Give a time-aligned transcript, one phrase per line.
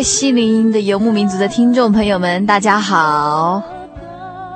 [0.00, 3.62] 位心灵的游牧民族的听众朋友们，大家好！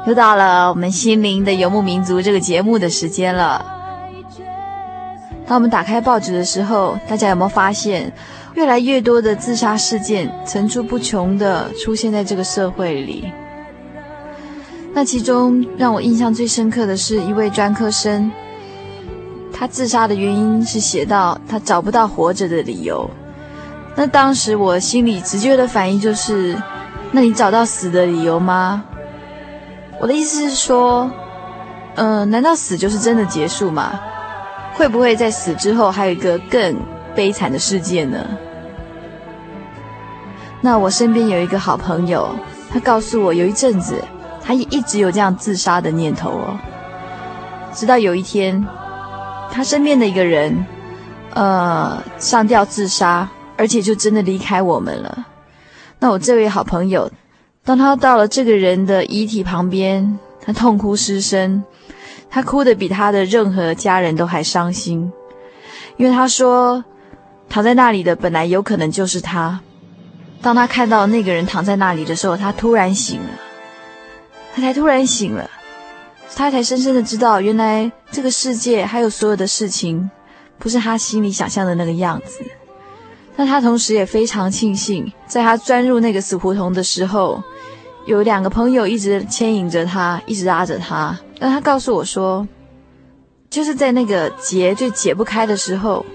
[0.06, 3.62] 又到了我们心灵的游牧民族这个节目的时间了。
[5.46, 8.10] 当我们打开报纸的时候，大家有没有发现，
[8.54, 13.30] 越来越多的自杀事件层出不穷的出现在这个社会里？
[14.94, 18.32] 那其中让我印象最深刻的是一位专科生，
[19.52, 23.10] 他自杀的原因是写到他找不到活着的理由。
[23.96, 26.56] 那当时我心里直觉的反应就是：
[27.12, 28.82] 那你找到死的理由吗？
[30.00, 31.10] 我的意思是说，
[31.94, 33.98] 嗯、呃，难道死就是真的结束吗？
[34.74, 36.76] 会不会在死之后还有一个更
[37.14, 38.18] 悲惨的世界呢？
[40.60, 42.34] 那我身边有一个好朋友，
[42.72, 44.02] 他告诉我，有一阵子
[44.42, 46.58] 他也一直有这样自杀的念头哦。
[47.72, 48.66] 直到有一天，
[49.52, 50.66] 他身边的一个人，
[51.34, 55.26] 呃，上吊自杀，而且就真的离开我们了。
[55.98, 57.10] 那我这位好朋友，
[57.64, 61.62] 当他到了这个人的遗体旁边，他痛哭失声。
[62.30, 65.12] 他哭得比他的任何家人都还伤心，
[65.96, 66.84] 因为他说，
[67.48, 69.60] 躺在那里的本来有可能就是他。
[70.42, 73.28] 当他看到那个人躺在那里的时候，他突然醒了，
[74.52, 75.48] 他才突然醒了，
[76.34, 80.10] 他才深深的知道，原来这个世界还有所有的事情，
[80.58, 82.40] 不是他心里想象的那个样子。
[83.36, 87.42] 但他同时也非常庆幸，在他钻入那个死胡同的时候，
[88.06, 91.18] 有两个朋友一直牵引着他，一直拉着他。
[91.38, 92.46] 但他告诉我说，
[93.50, 96.06] 就是在那个结最解不开的时候，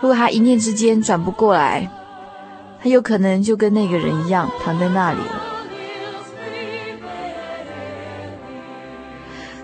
[0.00, 1.90] 如果他一念之间转不过来，
[2.82, 5.42] 他有可能就跟那个人一样躺在那里了。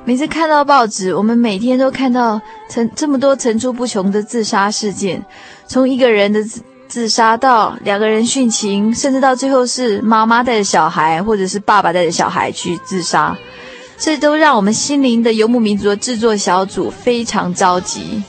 [0.05, 5.25] 每次看到报纸，我们每天都看到层这么多层出不穷的自杀事件，
[5.67, 13.37] 从一个人的自自杀到两个人殉情，甚至到最后是妈妈带着小孩，或者是爸爸带着小孩去自杀。
[13.99, 18.23] 这都让我们心灵的游牧民族的制作小组非常着急。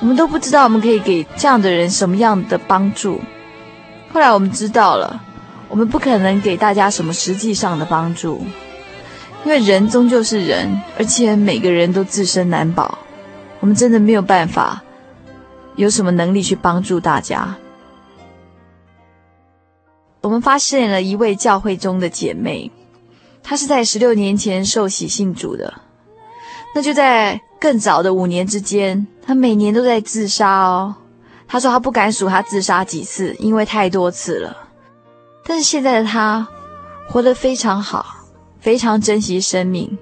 [0.00, 3.20] 我们都不知道我们可以给这样的人什么样的帮助。
[4.12, 5.20] 后来我们知道了，
[5.68, 8.44] 我们不可能给大家什么实际上的帮助，
[9.44, 12.98] 因为人终究是人，而且每个人都自身难保。
[13.60, 14.83] 我们真的没有办法，
[15.76, 17.56] 有什么能力去帮助大家。
[20.20, 22.70] 我们发现了一位教会中的姐妹。
[23.42, 25.74] 她是在十六年前受洗信主的，
[26.74, 30.94] 那就在更早的五年之间，她每年都在自杀哦。
[31.46, 34.56] 她说她不敢数她自杀几次，因为太多次了。
[35.44, 36.48] 但是现在的她
[37.10, 38.06] 活得非常好，
[38.60, 39.98] 非常珍惜生命，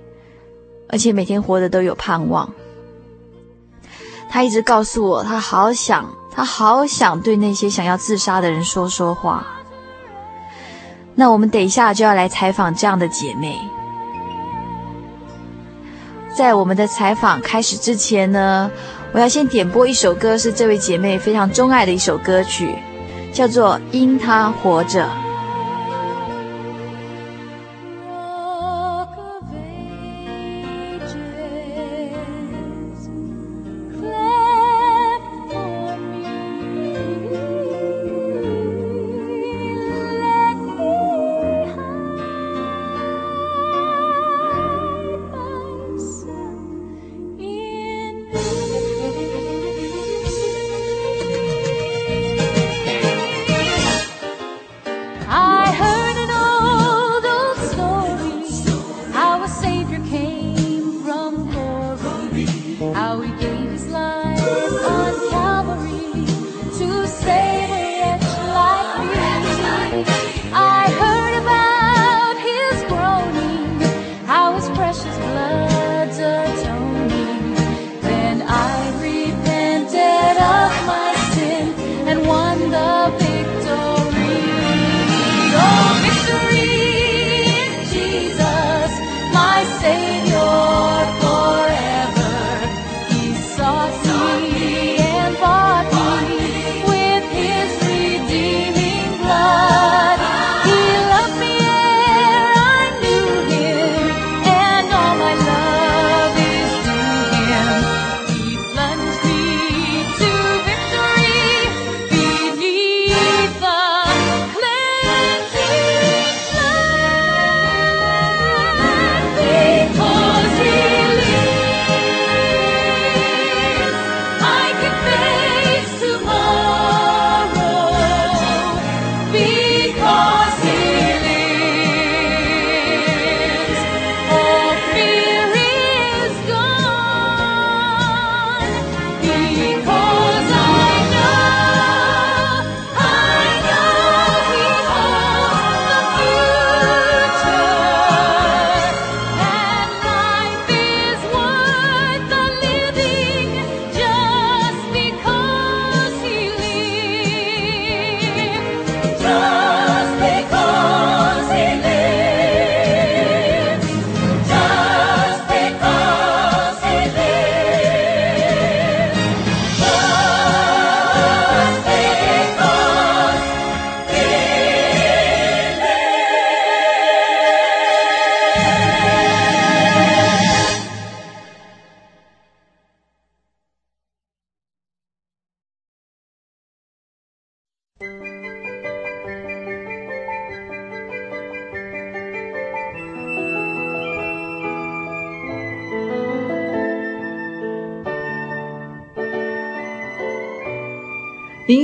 [0.88, 2.48] 而且每天活得都有盼望。
[4.32, 9.46] 他一直告诉我，他好想，他好想对那些想要自杀的人说说话。
[11.14, 13.60] 那我们等一下就要来采访这样的姐妹。
[16.34, 18.70] 在我们的采访开始之前呢，
[19.12, 22.74] 我要先点播一首歌，是这位姐妹非常钟爱的一首歌曲，
[23.34, 25.04] 叫做《因她活着》。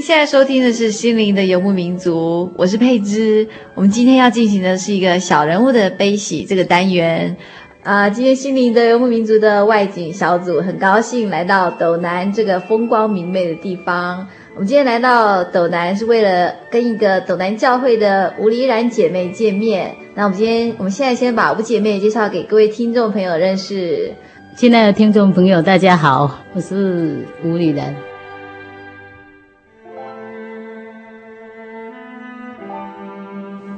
[0.09, 3.47] 现在收听的是《心灵的游牧民族》，我是佩芝。
[3.75, 7.37] 我们今天要进行的是一个小人物的悲喜这个单元。
[7.83, 14.27] 啊、今天《心灵的游牧民族》的外景小组很高兴来到斗南这个风光明媚的地方。
[14.55, 19.95] 我们今天来到斗南是为了跟一个斗南教会的吴丽然姐妹见面。
[20.15, 24.11] 那我们今天，我们现在先把吴姐妹介绍给各位听众朋友认识。
[24.57, 27.95] 亲爱的听众朋友，大家好，我是吴丽然。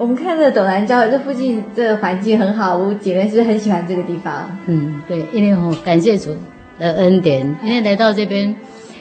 [0.01, 4.51] 我们看着斗南教会这附近这个环境很好，我姐妹是很喜欢这个地方？
[4.65, 6.35] 嗯，对，因为我感谢主
[6.79, 8.57] 的恩典，因为来到这边，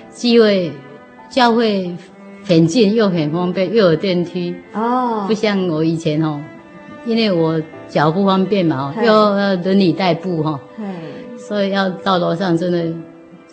[0.10, 0.70] 机会
[1.30, 1.96] 教会
[2.44, 6.42] 很近又很方便，又有电梯哦，不像我以前哦，
[7.06, 10.60] 因为我脚不方便嘛，又要轮椅代步哈，
[11.38, 12.84] 所以要到楼上真的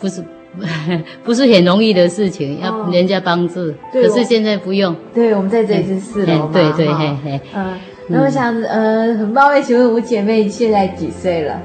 [0.01, 0.21] 不是。
[1.23, 3.73] 不是很容易的事情，要人家帮助。
[3.91, 4.95] 可是现在不用。
[5.13, 6.49] 对，我们在这里是四楼嘛。
[6.51, 7.41] 对对嘿嘿。
[7.55, 7.73] 嗯，
[8.07, 11.61] 那我想，呃，很冒昧请问吴姐妹现在几岁了？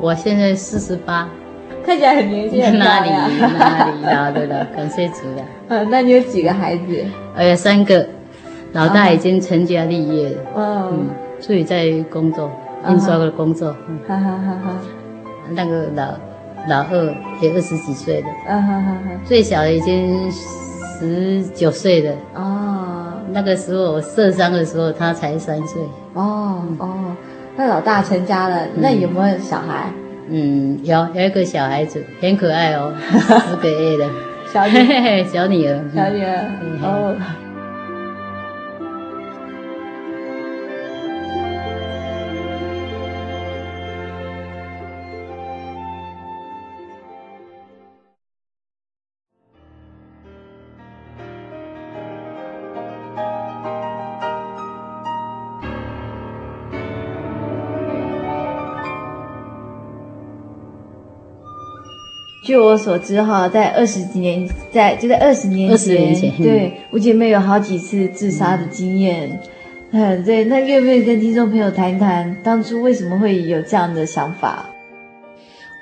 [0.00, 1.26] 我现在四十八，
[1.82, 2.60] 看起来很年轻。
[2.78, 4.66] 哪里哪里老的了？
[4.76, 5.44] 感谢主了。
[5.68, 6.82] 嗯，那你有几个孩子？
[7.34, 8.06] 呃，三个，
[8.72, 10.36] 老大已经成家立业了。
[10.56, 11.06] 嗯，
[11.38, 12.50] 自己在工作，
[12.90, 13.72] 印刷的工作。
[14.06, 14.78] 哈哈哈哈。
[15.50, 16.08] 那个老。
[16.68, 22.14] 老二也二十几岁了，啊哈哈哈，最小的已经十九岁了。
[22.34, 25.80] 哦，那个时候我受伤的时候，他才三岁。
[26.14, 27.16] 哦哦，
[27.56, 29.90] 那老大成家了，那有没有小孩？
[30.28, 32.92] 嗯，有有一个小孩子，很可爱哦，
[33.48, 34.10] 四个月的。
[34.52, 34.72] 小女
[35.32, 36.50] 小女儿，小女儿。
[36.82, 37.14] 哦。
[62.46, 69.40] 据我所知，哈，在二十几年，在就在二十年前，对，我姐妹有好几次自杀的经验。
[69.90, 74.64] 嗯，对，那愿不愿意跟听众朋友谈一谈，当初为什么会有这样的想法？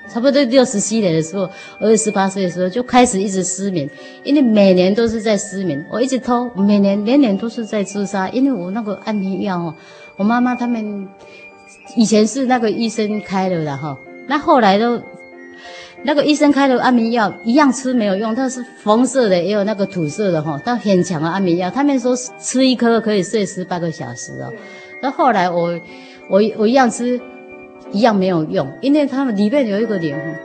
[0.08, 1.46] 差不多六十七年的时候，
[1.78, 3.86] 二十八岁的时候就开始一直失眠，
[4.22, 9.74] 因为每年都是在失眠，我一直偷，每年年年都是在自杀，因为我那个安眠药哦，
[10.16, 11.06] 我妈妈他们
[11.94, 15.02] 以前是那个医生开的了哈，那后来都。
[16.06, 21.70] 那个医生开的安眠药一样吃没有用，它是红色的，也有那个土色的哈，它很强的安眠药。
[21.70, 24.52] 他们说吃一颗可以睡十八个小时哦。
[25.02, 25.80] 那后来我
[26.28, 27.18] 我我一样吃，
[27.90, 30.38] 一样没有用，因为他们里面有一个点，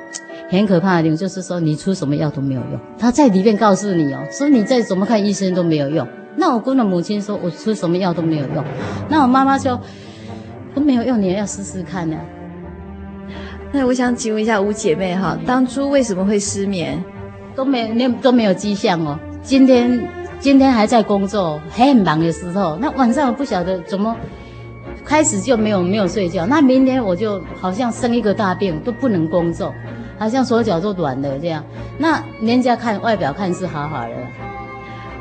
[0.49, 2.79] 很可怕的点，就是说你出什么药都没有用。
[2.97, 6.07] 他在里面告诉你哦，说你再怎么看医生都没有用。
[6.37, 8.63] 那我跟我母亲说，我出什么药都没有用。
[9.09, 9.77] 那我妈妈说，
[10.73, 12.15] 都没有用，你也要试试看呢、
[13.71, 17.03] 那我想请问一下五姐妹哈，当初为什么会失眠？
[17.55, 19.19] 都没那都没有迹象哦。
[19.43, 20.07] 今天
[20.39, 24.15] 今天还在工作，很忙的时候，那晚上我不晓得怎么
[25.05, 26.47] 开始就没有没有睡觉。
[26.47, 29.73] 那明天我就好像生一个大病，都不能工作，
[30.17, 31.63] 好像手脚都软了这样。
[31.97, 34.15] 那人家看外表看是好好的，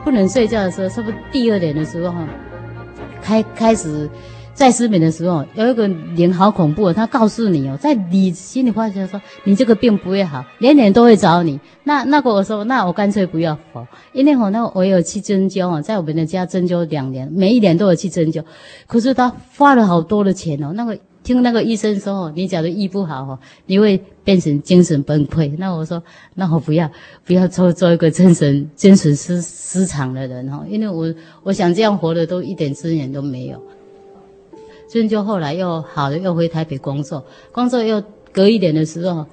[0.05, 2.26] 不能睡觉的时候，是不是第二点的时候哈，
[3.21, 4.09] 开开始。
[4.58, 11.60] 在失眠的时候，有一个人好恐怖，他告诉你哦，在你心里话就说，你这个病不会好，年年都会找你。
[11.84, 18.42] 那那个我说，那我干脆不要佛，因为我那我有去针灸啊，在我们的家针灸两年，每一年都有去针灸，
[18.88, 20.72] 可是他花了好多的钱哦。
[20.74, 25.54] 那个听那个医生说，你假如医不好哦，你会变成精神崩溃。
[25.56, 26.02] 那我说，
[26.34, 26.90] 那我不要
[27.24, 33.62] 不要做做一个精神精神失失常的人哈，因为我我想这样活的都一点资源都没有。
[34.88, 38.02] 所以就后来又好了，又回台北工作，工作又
[38.33, 39.26] 隔一年的时候，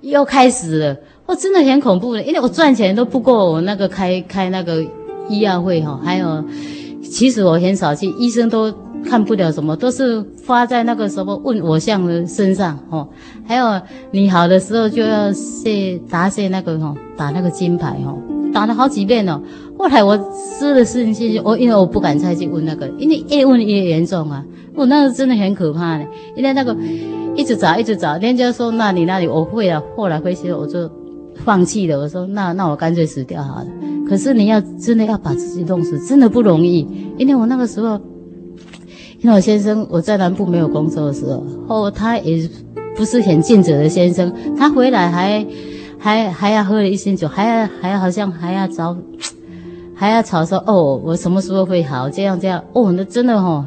[0.00, 0.96] 又开始了。
[1.26, 4.84] 我真的很恐怖的，因为我赚钱都不够我那个开开那个
[5.28, 6.44] 医药费哈，还有，
[7.02, 8.72] 其实我很少去，医生都
[9.04, 13.08] 看不了什么，都是花在那个什么问我相的身上哦。
[13.46, 18.14] 还有你好的时候就要谢答谢那个哈，打那个金牌哈，
[18.52, 19.40] 打了好几遍了。
[19.82, 20.16] 后来我
[20.60, 24.44] 失了信心，我因为我不敢再去问那个，因为越问越严重啊。
[24.76, 26.76] 我那个真的很可怕的，因为那个
[27.34, 30.88] 一直找一直找，人家说那里那里我会了，后来回去我就
[31.44, 31.98] 放弃了。
[31.98, 33.66] 我说那那我干脆死掉好了。
[34.08, 36.86] 可是你要真的要把自己弄死，真的不容易。
[37.18, 38.00] 因为我那个时候，
[39.18, 42.48] 因为我先生我在南部没有工作的时候，后他也
[42.94, 45.44] 不是很尽责的先生，他回来还
[45.98, 48.96] 还还要喝了一些酒，还要还要好像还要找
[50.02, 53.64] 还要吵说哦我什么时候会好这样这样哦那真的哦。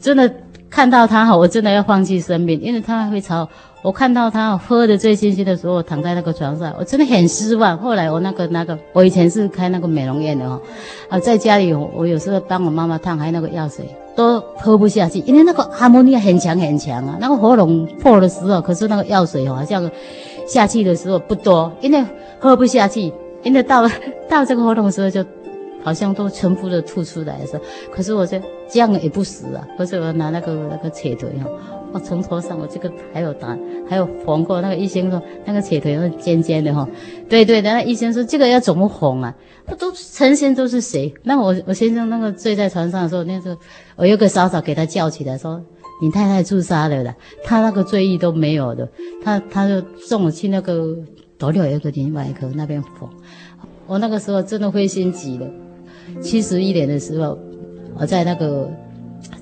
[0.00, 0.32] 真的
[0.70, 3.48] 看到他哈，我真的要放弃生命，因为他会吵。
[3.82, 7.76] 我看到他喝的醉醺醺的时候，躺在那个床上，我真的很失望。
[7.78, 10.60] 后来我那个那个，我以前是开那个美容院的哈，
[11.08, 17.16] 啊，在家里我，有时候帮我妈妈烫，还有那个药水都喝不下去，因为那个阿摩尼很强很强啊。
[17.20, 19.90] 那个喉咙破的时候，可是那个药水好像
[20.46, 22.04] 下去的时候不多，因为
[22.38, 23.12] 喝不下去，
[23.44, 23.90] 因为到了
[24.28, 25.24] 到这个喉咙的时候就。
[25.84, 29.68] 好像都全部都吐出来的时候，可是我这这样也不死啊！
[29.76, 31.50] 不是我拿那个那个扯腿哈，
[31.92, 33.54] 我从头上我这个还有打，
[33.86, 34.62] 还有缝过。
[34.62, 36.88] 那个医生说那个扯腿是尖尖的哈，
[37.28, 37.70] 对对的。
[37.70, 39.34] 那医生说这个要怎么缝啊？
[39.66, 41.12] 那都成身都是谁。
[41.22, 43.56] 那我我先生那个醉在床上的时候，那时候
[43.96, 45.62] 我有个嫂嫂给他叫起来说
[46.00, 48.88] ：“你太太自杀了啦，他那个罪意都没有的。”
[49.22, 50.96] 他他就送我去那个
[51.44, 53.08] 斗六有个另外一个那边缝。
[53.86, 55.46] 我那个时候真的灰心极了。
[56.22, 57.38] 七十一年的时候，
[57.98, 58.70] 我在那个，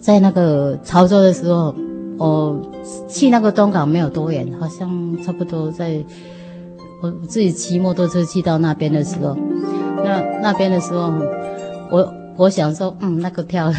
[0.00, 1.73] 在那个潮州的时候，
[2.18, 2.61] 我
[3.09, 6.04] 去那个东港没有多远，好像差不多在，
[7.02, 9.37] 我自己骑摩托车去到那边的时候，
[10.04, 11.12] 那那边的时候，
[11.90, 13.73] 我我想说，嗯，那个跳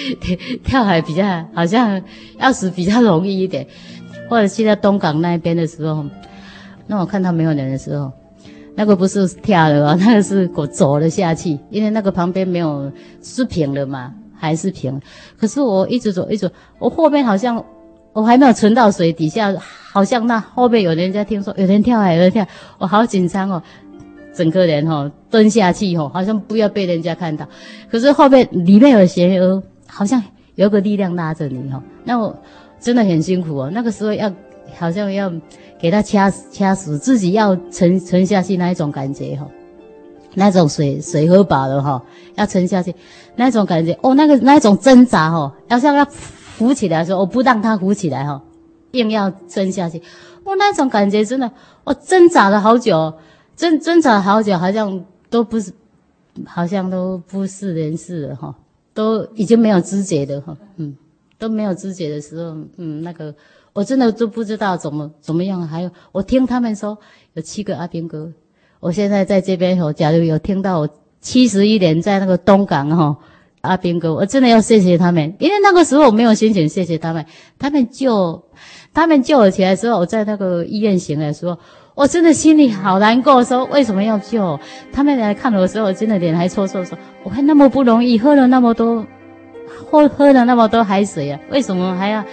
[0.62, 1.24] 跳海比较
[1.54, 2.02] 好像
[2.38, 3.66] 要死比较容易一点，
[4.28, 6.04] 或者去到东港那边的时候，
[6.86, 8.10] 那我看到没有人的时候。
[8.74, 14.98] 那个不是跳了啊， 那个是我走了下去，因为那个旁边没有是平了嘛，还是平。
[15.38, 17.62] 可是我一直走，一直，我后面好像
[18.14, 19.54] 我还没有沉到水底下，
[19.92, 22.46] 好像那后面有人家听说有人跳海，有人跳，
[22.78, 23.62] 我好紧张哦，
[24.32, 27.46] 整个人哦蹲下去哦，好像不要被人家看到。
[27.90, 30.22] 可是后面里面有邪恶，好像
[30.54, 32.34] 有个力量拉着你哦，那我
[32.80, 34.32] 真的很辛苦哦，那个时候要
[34.78, 35.32] 好像要。
[35.82, 39.48] 给他掐，掐死，自己要沉沉下去那一种感觉哈，
[40.34, 42.00] 那种水水喝饱了哈，
[42.36, 42.94] 要沉下去
[43.34, 48.40] 那种感觉哦，那个那种挣扎哈，要像要浮起来的时候，我不让他浮起来哈，
[48.92, 49.98] 硬要沉下去，
[50.44, 51.50] 哦，那种感觉真的，
[51.82, 53.12] 我挣扎了好久，
[53.56, 55.72] 挣挣扎了好久，好像都不是，
[56.46, 58.54] 好像都不是人事了哈，
[58.94, 60.96] 都已经没有知觉的哈，嗯，
[61.40, 63.34] 都没有知觉的时候，嗯，那个。
[63.72, 66.98] 我真的都不知道怎么怎么样，还有我听他们说
[67.34, 68.30] 有七个阿兵哥，
[68.80, 70.88] 我现在在这边，我假如有听到我
[71.20, 73.16] 七十一年在那个东港哈
[73.62, 77.24] 阿兵哥，我真的要谢谢他们，因为那个时候我没有心情谢谢他们，
[77.58, 78.44] 他们救
[78.92, 81.56] 他们救我起来的时候，我在那个医院醒来的时候，
[81.94, 84.58] 我真的心里好难过，说为什么要救？
[84.92, 89.06] 他们来看我的时候，我真的脸还搓搓，说我还那么不容易，喝了那么多，
[89.90, 92.24] 喝喝了那么多海水啊，为什么还要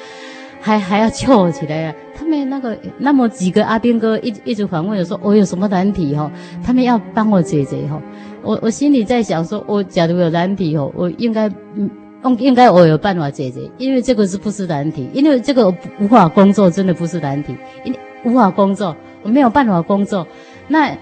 [0.60, 1.96] 还还要救我起来、啊？
[2.16, 6.32] 他们那个那么几个阿兵哥一一直反问我说我有什么难题哈？
[6.64, 8.02] 他们要帮我解决哈。
[8.42, 11.90] 我我心里在想说，我假如有难题哦，我应该嗯。
[12.38, 15.10] 应该我有办法解决，因为这个是不是难题？
[15.14, 17.56] 因为这个无法工作，真的不是难题。
[17.86, 20.28] 因无法工作，我没有办法工作，
[20.68, 20.94] 那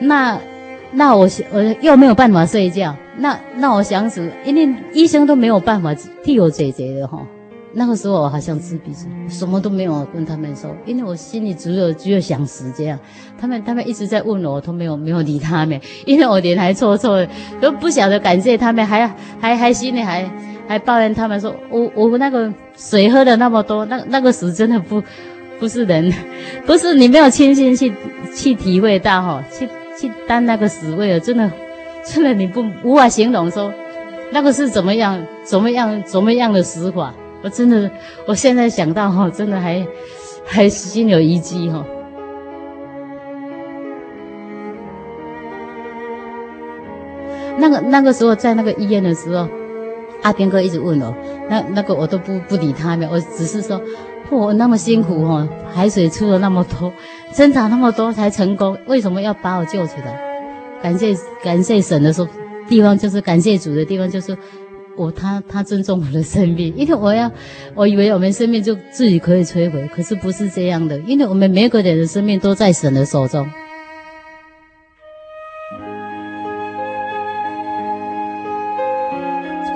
[0.00, 0.40] 那
[0.90, 7.22] 那我我又没有办法睡觉，那那我想死，因为医生都没有办法替我解决的哈。
[7.78, 12.98] 那个时候我好像自闭症，什么都没有跟他们说，因为我心里只有只有想死这样。
[13.40, 17.28] 他们他们一直在问我，我都没有没有理他们，因为我脸还臭臭的，
[17.60, 19.06] 都不晓得感谢他们，还
[19.40, 20.28] 还还心里还
[20.66, 25.00] 还抱怨他们说，我我那个水喝了那么多，那那个屎真的不
[25.60, 26.12] 不是人，
[26.66, 27.92] 不是你没有亲身去
[28.34, 31.48] 去体会到哈，去去担那个屎味了，真的
[32.04, 33.72] 真的你不无法形容说
[34.32, 37.14] 那个是怎么样怎么样怎么样的死法。
[37.48, 37.90] 我真的，
[38.26, 39.82] 我现在想到哈，真的还
[40.44, 41.82] 还心有余悸哈。
[47.56, 49.48] 那个那个时候在那个医院的时候，
[50.20, 51.14] 阿兵哥一直问我，
[51.48, 53.80] 那那个我都不不理他们，我只是说，
[54.28, 56.92] 我那么辛苦哈，海水出了那么多，
[57.32, 60.20] 挣扎那么多才成功，为什么要把我救起来？
[60.82, 62.28] 感谢感谢神的时候，
[62.68, 64.36] 地方就是感谢主的地方就是。
[64.98, 67.30] 我他他尊重我的生命，因为我要，
[67.76, 73.48] 我以为我们生命就自己可以摧毁，可是不是这样的，因为我们每个人的生命都在神的手中。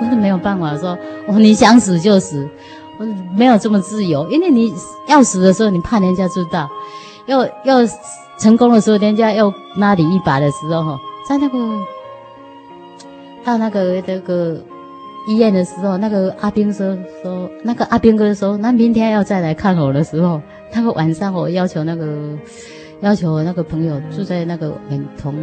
[0.01, 0.89] 我是没有办法说，
[1.27, 2.45] 哦，你想死就死，
[2.99, 3.05] 我
[3.37, 4.73] 没有这么自由，因为你
[5.07, 6.67] 要死的时候，你怕人家知道；
[7.27, 7.87] 要要
[8.37, 11.57] 成功的时候，人家要拉你一把的时候，哈，在那个
[13.45, 14.61] 到那个那个。
[15.27, 20.41] 医院的时候，那个阿兵说说，那个阿兵哥说，那明天要再来看我的时候，
[20.73, 22.37] 那个晚上我要求那个，
[23.01, 25.33] 要求那个朋友住在那个我们同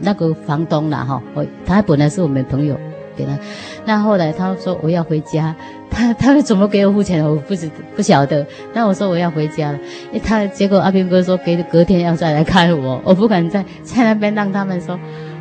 [0.00, 2.78] 那个房东啦哈，我他本来是我们朋友
[3.16, 3.36] 给他，
[3.84, 5.52] 那后来他说我要回家，
[5.90, 9.78] 他他们怎么给我付钱，我不知不晓得，那我说我要回家了，
[10.22, 14.96] 他结果阿兵哥说给隔天要再来看我，我不敢在在那边让他们说。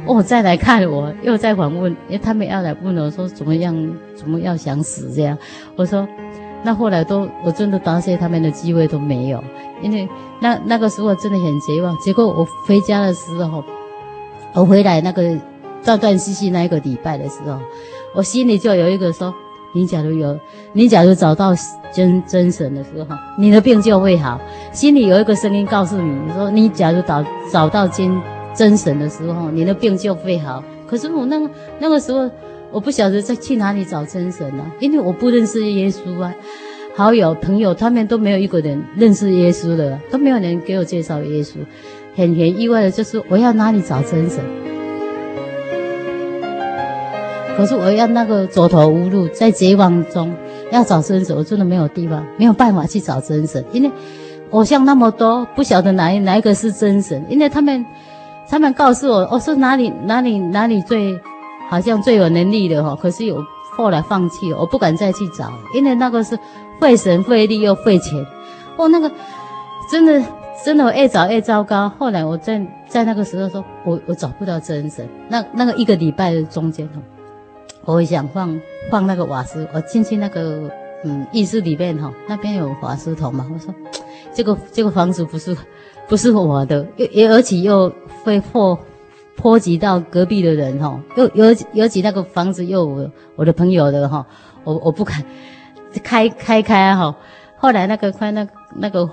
[0.08, 3.76] 哦，再来看我，又再访问，因为他们要来问我说怎么样，
[4.16, 5.38] 怎么样想死这样。
[5.76, 6.08] 我说，
[6.64, 9.44] 那后来都我真的答谢他们的机会都没有，
[9.82, 10.08] 因为
[10.40, 11.96] 那那个时候真的很绝望。
[11.98, 13.64] 结果我回家的时候，
[14.54, 15.38] 我回来那个
[15.84, 17.60] 断断续续那一个礼拜的时候，
[18.16, 19.34] 我心里就有一个说：
[19.74, 20.40] 你假如有，
[20.72, 21.54] 你假如找到
[21.92, 24.40] 真真神的时候，你的病就会好。
[24.72, 28.37] 心里有一个声音告诉你，你说你假如找找到真。
[28.58, 30.64] 真神的时候，你的病就会好。
[30.88, 32.28] 可是我那个那个时候，
[32.72, 34.72] 我不晓得再去哪里找真神呢、啊？
[34.80, 36.34] 因为我不认识耶稣啊，
[36.96, 41.58] 好友朋友他们都没有一个人认识耶稣的，都没有人给我介绍耶稣。
[42.16, 44.44] 很很意外的就是，我要哪里找真神？
[47.56, 50.34] 可是我要那个走投无路，在绝望中
[50.72, 53.92] 要找真神，我真的没有地方，没有办法去找真神，因为
[54.50, 57.86] 偶像那么多，不晓得哪一哪一个是真神，因为他们。
[58.50, 61.20] 他们告诉我，我说哪里哪里哪里最
[61.70, 66.40] 好像最有能力的哈，可是我后来放弃了，我不敢再去找，因为那个是
[66.80, 68.26] 费神费力又费钱，
[68.78, 69.12] 哦，那个
[69.92, 70.24] 真的
[70.64, 71.90] 真的我越找越糟糕。
[72.00, 75.08] 后来我在在那个时候说，我我找不到真神。
[75.28, 77.02] 那那个一个礼拜的中间哈，
[77.84, 80.72] 我想放放那个瓦斯，我进去那个
[81.04, 83.76] 嗯浴室里面哈，那边有瓦斯桶嘛，我说
[84.34, 85.56] 这个这个房子不是。
[86.08, 87.92] 不是我的，又也而且又
[88.24, 88.78] 会破
[89.36, 94.26] 波及到隔壁的人哈，又尤尤其那个房子又我我的朋友的哈，
[94.64, 95.24] 我我不敢
[96.04, 97.16] 开开开哈。
[97.58, 99.10] 后来那个快那那个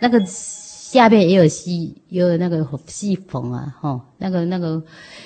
[0.00, 4.80] 那个下面也有细有那个细缝啊哈，那个那个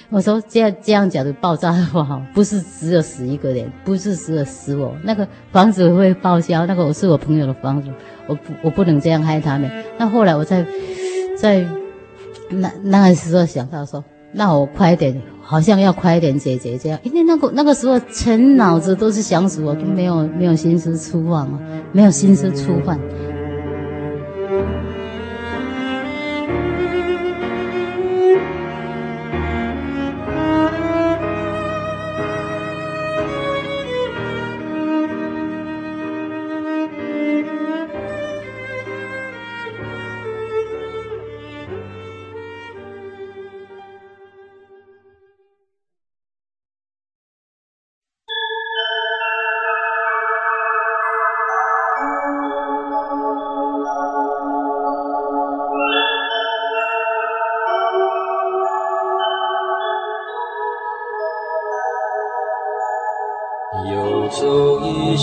[0.08, 7.88] 我说这样这样讲的爆炸的话，不是只有死一个人，不是只有死我，那个房子会报销，那个我是我朋友的房子。
[8.28, 9.68] 我不，我不能这样害他们。
[9.98, 10.64] 那后来我在，
[11.36, 11.66] 在
[12.50, 21.58] 那那个时候想到说，那我快点，好像要快点解决这样，因为那个那个时候全脑子都是想死我，都没有没有心思出望啊，
[21.92, 22.98] 没有心思出饭。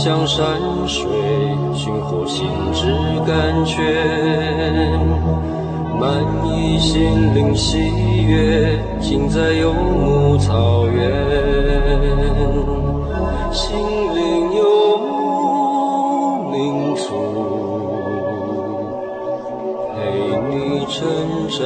[0.06, 0.46] 走异乡山
[0.88, 1.04] 水，
[1.74, 2.86] 寻获心之
[3.26, 3.82] 甘泉，
[6.00, 7.80] 满溢心灵喜
[8.22, 11.02] 悦，尽在游牧草原。
[13.52, 13.76] 心
[14.14, 17.08] 灵游牧民族，
[19.96, 21.04] 陪你成
[21.50, 21.66] 长。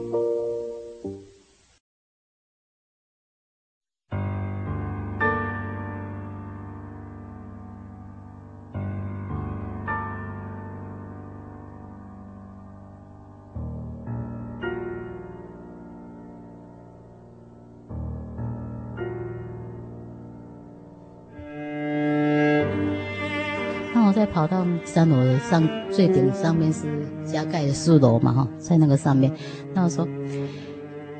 [24.83, 25.15] 三楼
[25.49, 26.85] 上最顶上面是
[27.25, 29.31] 加盖的四楼嘛哈，在那个上面，
[29.73, 30.07] 那我说，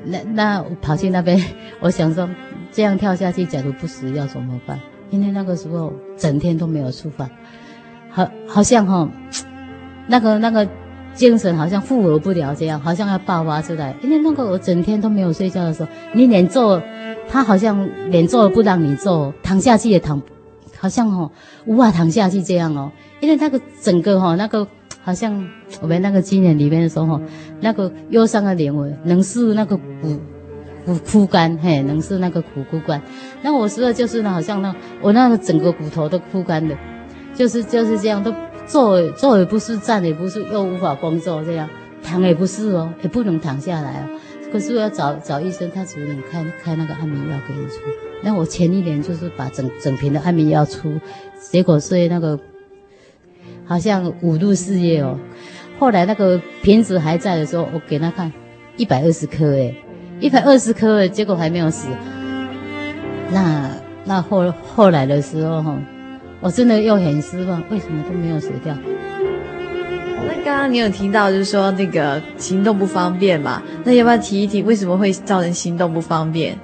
[0.04, 1.40] 那那我跑去那边，
[1.80, 2.28] 我想说
[2.70, 4.78] 这样跳下去，假如不死要怎么办？
[5.10, 7.30] 因为那个时候整天都没有吃饭，
[8.10, 9.08] 好好像哈，
[10.06, 10.66] 那个那个
[11.14, 13.94] 精神好像负荷不了这样，好像要爆发出来。
[14.02, 16.82] 因为那个我整天都没有睡觉的时候，你连坐，
[17.28, 20.20] 他好像连坐都不让你坐，躺下去也躺。
[20.78, 21.30] 好像哦，
[21.64, 22.90] 无法躺下去这样哦，
[23.22, 24.66] 因为那个整个哈，那个
[25.00, 25.48] 好像
[25.80, 27.20] 我们那个经典里面说哈，
[27.60, 30.20] 那个忧伤的灵魂能是那个骨
[30.84, 33.00] 骨枯干，嘿，能是那个骨枯干。
[33.40, 36.76] 那我说的就是呢，好像那我那个整个骨头都枯干的，
[37.32, 38.34] 就是就是这样，都
[38.66, 41.70] 坐坐也不是，站也不是，又无法工作这样，
[42.02, 44.18] 躺也不是哦，也不能躺下来哦。
[44.52, 47.74] 可是我要找找医生，他只能开开那个安眠药给你出。
[48.20, 51.00] 那我前一年就是把整整瓶的安眠药出，
[51.38, 52.36] 结果是那个
[53.72, 55.18] 好像五度四叶哦。
[55.78, 58.30] 后来那个瓶子还在的时候，我给他看
[58.76, 59.74] 一百二十颗诶，
[60.20, 61.88] 一百二十颗，结果还没有死。
[63.30, 63.70] 那
[64.04, 65.78] 那后后来的时候哈，
[66.40, 68.76] 我真的又很失望，为什么都没有死掉？
[70.28, 73.62] 那刚刚你有提到，就是说那个行动不方便嘛？
[73.84, 76.58] 那要不要提一提，为什么会造成行动不方便？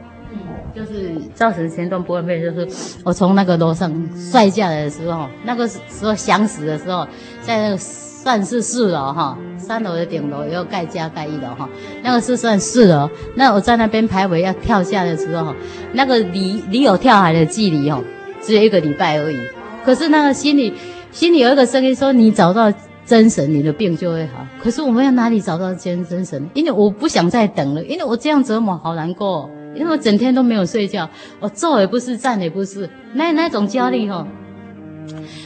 [0.78, 2.68] 就是造成前段不方便，就是
[3.02, 7.04] 我从那个楼上摔下来的时候，那个时候想死的时候，
[7.42, 11.68] 在那个算是四楼哈，三楼的顶楼要盖加盖一楼哈，
[12.04, 13.10] 那个是算四楼。
[13.34, 15.52] 那我在那边徘徊要跳下的时候，
[15.94, 18.00] 那个离离有跳海的距离哦，
[18.40, 19.38] 只有一个礼拜而已。
[19.84, 20.72] 可是那个心里
[21.10, 22.72] 心里有一个声音说：“你找到。”
[23.08, 24.46] 真神，你的病就会好。
[24.62, 26.46] 可是我们要哪里找到真真神？
[26.52, 29.48] 因为我不想再等了，因为我这样折磨好难过。
[29.78, 31.08] 因为我整天都没有睡觉，
[31.40, 34.26] 我坐也不是，站也不是，那那种焦虑哈，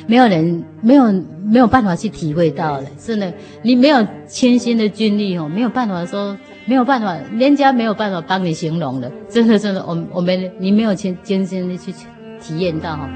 [0.07, 1.13] 没有人没有
[1.45, 2.87] 没有办法去体会到的。
[2.99, 9.13] 真的，你没有亲身的经历哦，没有办法说，没有办法，人家没有办法帮你形容的。
[9.29, 11.93] 真的真的，我我们你没有亲亲身的去
[12.41, 13.09] 体验到哈。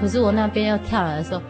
[0.00, 1.40] 可是我那边要跳来的时候。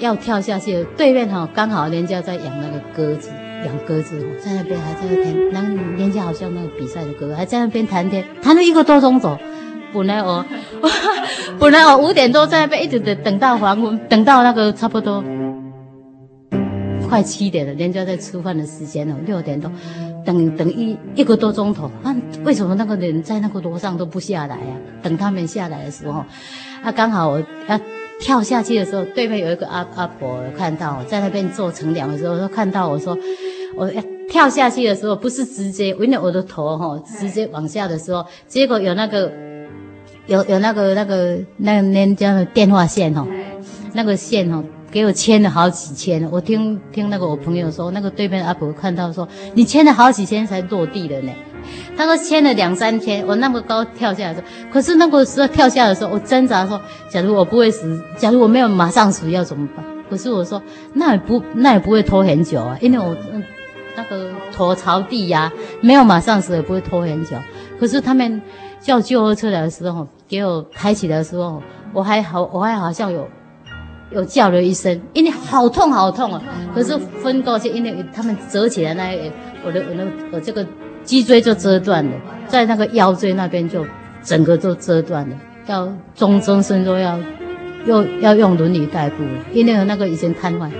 [0.00, 3.32] 要跳下去，对面哈刚好人家在养那个鸽子，
[3.64, 9.36] 养鸽子，在那边还在那边，那个人家好像那个比赛的鸽子，还在那边谈天，谈了一个多钟头。
[9.92, 10.44] 本来我，
[11.58, 15.24] 本来我五点多在那边一直等等到黄昏，等到那个差不多
[17.08, 19.72] 快七点了，人家在吃饭的时间了，六点多，
[20.26, 21.90] 等等一一个多钟头。
[22.02, 24.76] 啊，为什么那个人在那个楼上都不下来呀？
[25.02, 26.22] 等他们下来的时候，
[26.82, 27.80] 啊，刚好我啊。
[28.20, 33.16] 跳下去的时候，对面有一个阿阿婆，看到我在那边做乘凉的时候，说看到我说，
[33.76, 33.90] 我
[34.28, 39.32] 跳下去的时候不是直接，因为我的头哈直接往下的时候，结果有那个
[40.26, 43.26] 有有那个那个那个人家的电话线哈，
[43.94, 44.62] 那个线哈
[44.98, 51.30] 给我签了好几千，我听听那个我朋友说，那个对面阿婆看到说，你签了好几千才落地的呢。
[51.96, 59.84] 他说签了两三天，我那么高跳下来的时候，可是那个时候跳下来的时候，我挣扎说，假如我不会死，假如我没有马上死要怎么办？
[60.10, 60.60] 可是我说
[60.94, 63.16] 那也不那也不会拖很久啊，因为我
[63.94, 67.36] 那个头朝地呀、啊，没有马上死也不会拖很久。
[67.78, 68.42] 可是他们
[68.80, 73.28] 叫救护车来的时候，给我抬起来的时候，我还好我还好像有
[74.10, 76.42] 又叫了一声，因为好痛好痛啊！
[76.74, 79.30] 可是分过去，因为他们折起来那一，
[79.64, 80.66] 我的我的我这个
[81.04, 82.12] 脊椎就折断了，
[82.46, 83.84] 在那个腰椎那边就
[84.22, 87.18] 整个都折断了，要终终身都要
[87.84, 90.70] 又要用轮椅代步，因为那个已经瘫痪。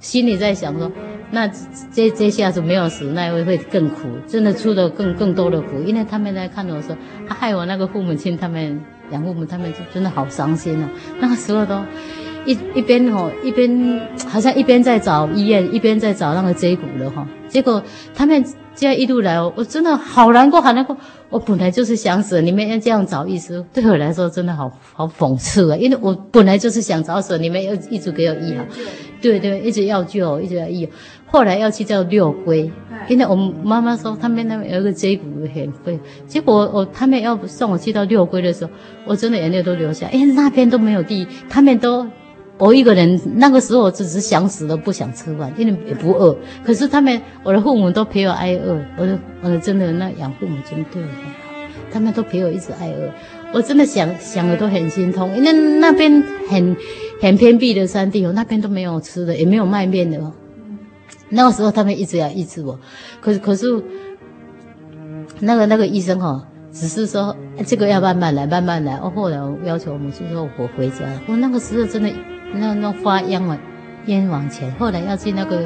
[0.00, 0.90] 心里在想说，
[1.34, 1.48] 那
[1.90, 5.80] 这这下子没有死，那一位会更苦，真的出了更更多的苦。
[5.80, 6.94] 因为他们在看着我说，
[7.26, 8.78] 他害我那个父母亲，他们
[9.10, 10.86] 养父母，他们就真的好伤心哦。
[11.18, 11.80] 那个时候都
[12.44, 17.26] 一一边吼，一边好像一边在找医院，一边在找那个椎骨了哈。
[17.48, 17.82] 结果
[18.14, 20.94] 他们这样一路来哦，我真的好难过，好难过。
[21.30, 25.76] 我本来就是想死，你们要这样找医生，对我来说真的好好讽刺啊！
[25.78, 28.64] 因为我本来就是想找死，你们要一直给我医好。
[29.22, 30.86] 对对，一直要救，一直要医。
[31.32, 32.70] 后来要去叫六龟，
[33.08, 35.98] 因为我妈妈说他们那边有一个椎骨很贵。
[36.26, 38.70] 结果我他们要送我去到六龟的时候，
[39.06, 40.12] 我真的眼泪都流下来。
[40.12, 42.06] 因为那边都没有地，他们都
[42.58, 43.18] 我一个人。
[43.36, 46.36] 那个时候我只是想死了，不想吃饭，因为也不饿。
[46.62, 48.78] 可是他们，我的父母都陪我挨饿。
[48.98, 51.40] 我的，我的真的那养父母真对我很好，
[51.90, 53.10] 他们都陪我一直挨饿。
[53.54, 56.76] 我真的想想的都很心痛，因为那边很
[57.22, 60.30] 很偏僻的山地哦，那边都没有吃的，也没有卖面的哦。
[61.32, 62.78] 那个时候他们一直要医治我，
[63.20, 63.66] 可是可是
[65.40, 68.96] 那个那个医生哦，只是说这个要慢慢来，慢慢来。
[68.96, 72.12] 哦，后来我要求我们就说我回家，我那个时候真的
[72.54, 73.58] 那那发痒嘛。
[74.06, 75.64] 咽往前，后来要去那个，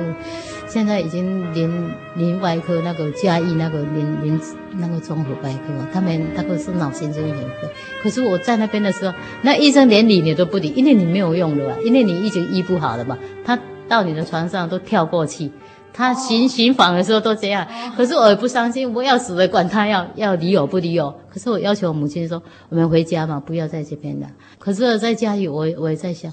[0.68, 1.70] 现在已经连
[2.16, 4.40] 连外科那个嘉义那个连连
[4.72, 7.66] 那个综合外科，他们那个是脑神经眼科。
[8.02, 13.16] 可是我在那边的时候，那医生连理你都不理，因为你没有用了吧，因为你已经医不好了嘛。
[13.42, 15.50] 他到你的床上都跳过去，
[15.92, 17.66] 他巡巡访的时候都这样。
[17.96, 21.14] 可是我也不伤心，我要死的管他要要理我不理我。
[21.30, 24.26] 可是我要求我母亲说，我们回家嘛，不要在这边了。
[24.58, 26.32] 可是在家里我，我我也在想。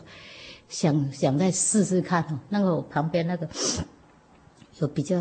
[0.69, 3.47] 想想再试试看哦，那个我旁边那个
[4.79, 5.15] 有比较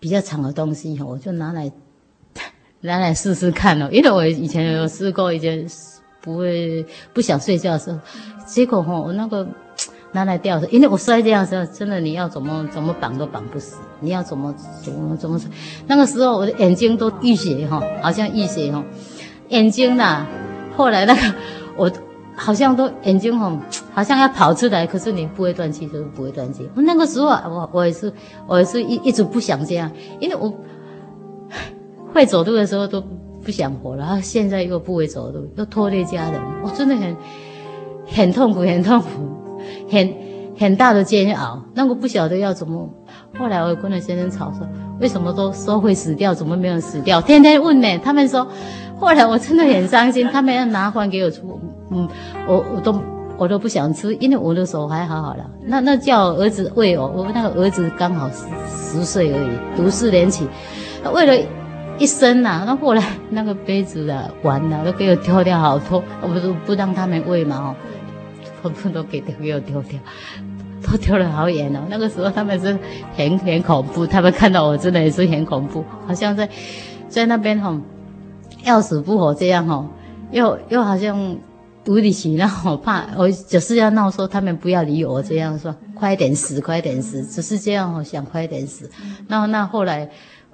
[0.00, 1.70] 比较长的东西，我就拿来
[2.80, 3.88] 拿来试试看哦。
[3.92, 5.64] 因为我以前有试过，以前
[6.20, 7.98] 不会不想睡觉的时候，
[8.44, 9.46] 结果哈，我那个
[10.12, 15.40] 拿来吊着，因为我摔这样的时候，真的你要怎么怎么绑都绑不死，你要怎么怎么怎么，
[15.86, 18.82] 那个时候我的眼睛都淤血哈，好像淤血哈，
[19.48, 20.26] 眼睛呐，
[20.76, 21.20] 后来那个
[21.76, 21.90] 我。
[22.34, 23.52] 好像都眼睛吼，
[23.92, 26.66] 好像要跑出来，可是你不会断气，就是不会断气。
[26.74, 28.10] 我那个时候，我我也是，
[28.46, 30.50] 我也是一一直不想这样，因为我
[32.14, 33.04] 会走路的时候都
[33.44, 37.16] 不想活了，然后现在又不会走路，又拖累家人，我真的很
[38.06, 39.06] 很痛苦，很痛苦，
[39.92, 40.14] 很
[40.58, 41.62] 很大的煎熬。
[41.74, 42.88] 那我不晓得要怎么。
[43.38, 44.66] 后来我跟了先生吵说，
[45.00, 47.20] 为什么都说会死掉，怎么没有死掉？
[47.20, 48.48] 天天问呢，他们说。
[48.98, 51.42] 后来我真的很伤心，他们要拿饭给我吃，
[51.90, 52.08] 嗯，
[52.46, 52.94] 我我都
[53.36, 55.44] 我都不想吃，因为我的手还好好的。
[55.66, 60.46] 那那叫我儿子喂我，我那个儿子刚好十十岁而已，读四年级，
[61.12, 61.34] 喂了
[61.98, 67.74] 一生呐，那后来那个杯子啊碗呐都给我丢掉好多，我不是不让他们喂嘛哦，
[68.74, 69.98] 全部都给给我丢掉，
[70.82, 71.80] 都丢了好远哦。
[71.88, 72.78] 那个时候他们是
[73.16, 76.48] 很很恐怖，他们看到我真的也是很恐怖，好像在
[77.08, 77.78] 在那边吼。
[78.64, 79.88] 要死不活这样哦，
[80.30, 81.36] 又 又好像
[81.86, 88.88] 无理取闹，我怕我就是要闹说他们不要理我这样说，快点死，快点死，只是这样哦，想快点死。
[89.26, 90.08] 那那后来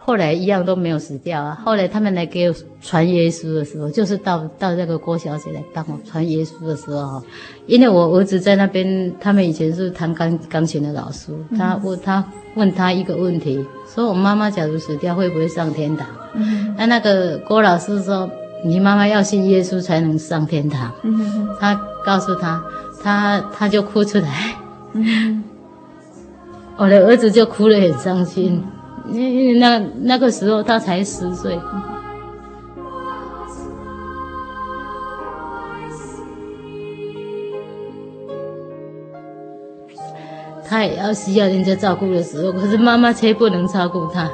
[0.08, 1.60] 后来一样都没有死掉啊。
[1.62, 7.22] 后来他们来给我传耶稣的时候，就是到到那个郭小姐来帮我传耶稣的时候，
[7.66, 13.62] 因为我儿子在那边，他们以前是弹钢钢琴的老师，他问他问他一个问题，
[13.94, 16.08] 说我妈妈假如死掉会不会上天堂？
[16.32, 18.30] 嗯，那那个郭老师说，
[18.64, 20.90] 你妈妈要信耶稣才能上天堂。
[21.02, 22.62] 嗯，他告诉他，
[23.02, 24.56] 他他就哭出来。
[24.94, 25.44] 嗯，
[26.78, 28.64] 我的儿子就哭得很伤心，
[29.10, 31.58] 因为那那个时候他才十岁。
[40.70, 44.30] 他也要需要人家照顾的时候，可是妈妈却不能照顾他。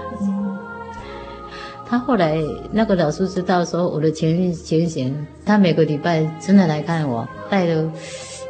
[1.87, 2.37] 他后来
[2.72, 7.88] 那个老师知道说我的情情形，他每个礼拜真的来看我，带了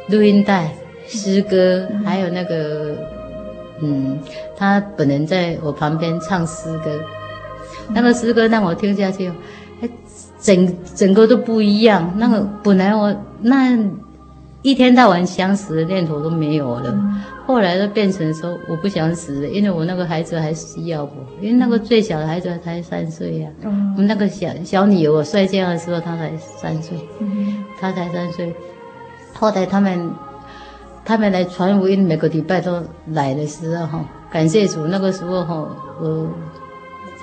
[0.07, 0.73] 录音带、
[1.05, 2.97] 诗歌，还有那个，
[3.81, 4.19] 嗯，
[4.55, 6.91] 他本人在我旁边唱诗歌，
[7.89, 9.31] 那个诗歌让我听下去，
[10.39, 12.13] 整整个都不一样。
[12.17, 13.77] 那个本来我那
[14.61, 16.95] 一天到晚想死的念头都没有了。
[17.45, 23.69] 后来都变成说我不想死了，因为我那个孩子还需要我，因为那个最小的孩子才三岁呀、啊。
[23.95, 26.97] 我们那个小小女儿我摔跤的时候，她才三岁，
[27.79, 28.51] 她才三岁。
[29.31, 30.09] 后来他们
[31.05, 35.53] 他们来传福音，每个礼拜都来的时候哈，感谢主，那个时候哈，
[36.01, 36.27] 我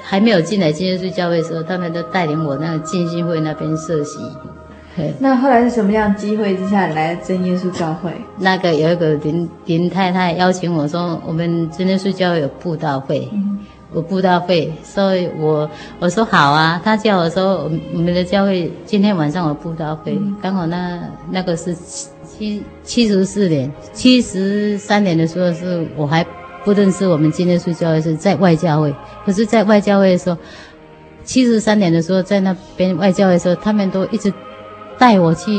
[0.00, 4.18] 还没有进来真耶稣教会的时候，他们都带领我那个浸信会那边设席。
[5.18, 8.12] 那后来是什么样机会之下来真耶稣教会？
[8.38, 13.58] 那个有一个林林太太邀请我说，我们真耶稣教会有布道会，嗯、
[13.94, 15.68] 有布道会，所以我
[15.98, 16.78] 我说好啊。
[16.84, 21.74] 他叫我说，我们的教会今天晚上有布道会，嗯、刚好那那个是
[22.38, 26.24] 七七十四年，七十三年的时候是我还
[26.64, 30.36] 不认识我们今天睡教会是在外教会，可是在外教会的时候，
[31.24, 34.32] 七十三年的时候在那边外教会的时候，他们都一直。
[34.98, 35.50] 带我去，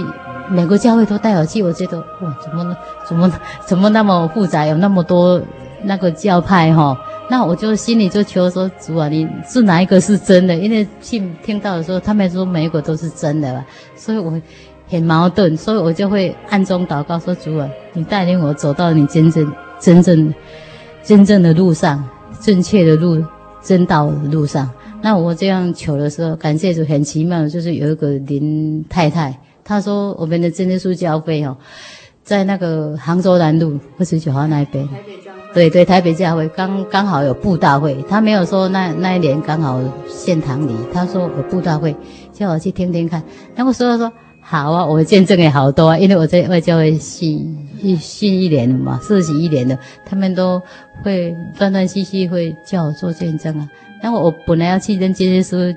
[0.49, 1.61] 每个教会都带我去。
[1.61, 5.41] 我觉得哇，怎么怎么怎么那么复杂，有那么多
[5.81, 6.97] 那个教派哈？
[7.29, 10.55] 那我就心里就求说，主啊，你是哪一个是真的？
[10.55, 13.65] 因为信听到的时候，他们说每一个都是真的吧，
[13.97, 14.31] 所以我
[14.87, 20.33] 很矛盾，所以我就会暗中祷告说，主啊，你带领我走到你真正真正
[21.03, 22.03] 真正的路上，
[22.39, 23.23] 正确的路，
[23.61, 24.69] 真道的路上。
[25.01, 31.57] 那我这样求的时候，感谢主，很奇妙，就是有一个林太太，她说我们的真耶稣教会哦，
[32.23, 41.93] 在那个杭州南路二十九号那边，台北教会，对对，台北教会刚刚好有布道会，她没有说那那一年刚好献堂礼，她说有布道会，
[42.31, 43.21] 叫我去听听看。
[43.55, 44.09] 那我说说
[44.45, 50.61] 好啊，我见证也好多啊，因为我在外教会信一信一年了嘛，四十一年了，他们都
[51.01, 53.67] 会断断续续会叫我做见证啊。
[54.01, 55.75] 然后我本来要去认真耶稣，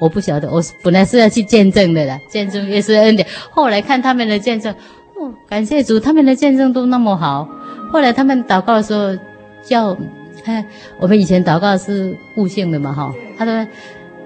[0.00, 3.26] 我不晓得，我本来是要去见证的啦，见证也是恩典。
[3.50, 4.74] 后来看他们的见证，
[5.16, 7.48] 哦，感谢主，他们的见证都那么好。
[7.92, 9.16] 后来他们祷告的时候，
[9.62, 9.96] 叫，
[10.44, 10.64] 哎，
[11.00, 13.14] 我们以前祷告是悟性的嘛，哈。
[13.38, 13.66] 他说，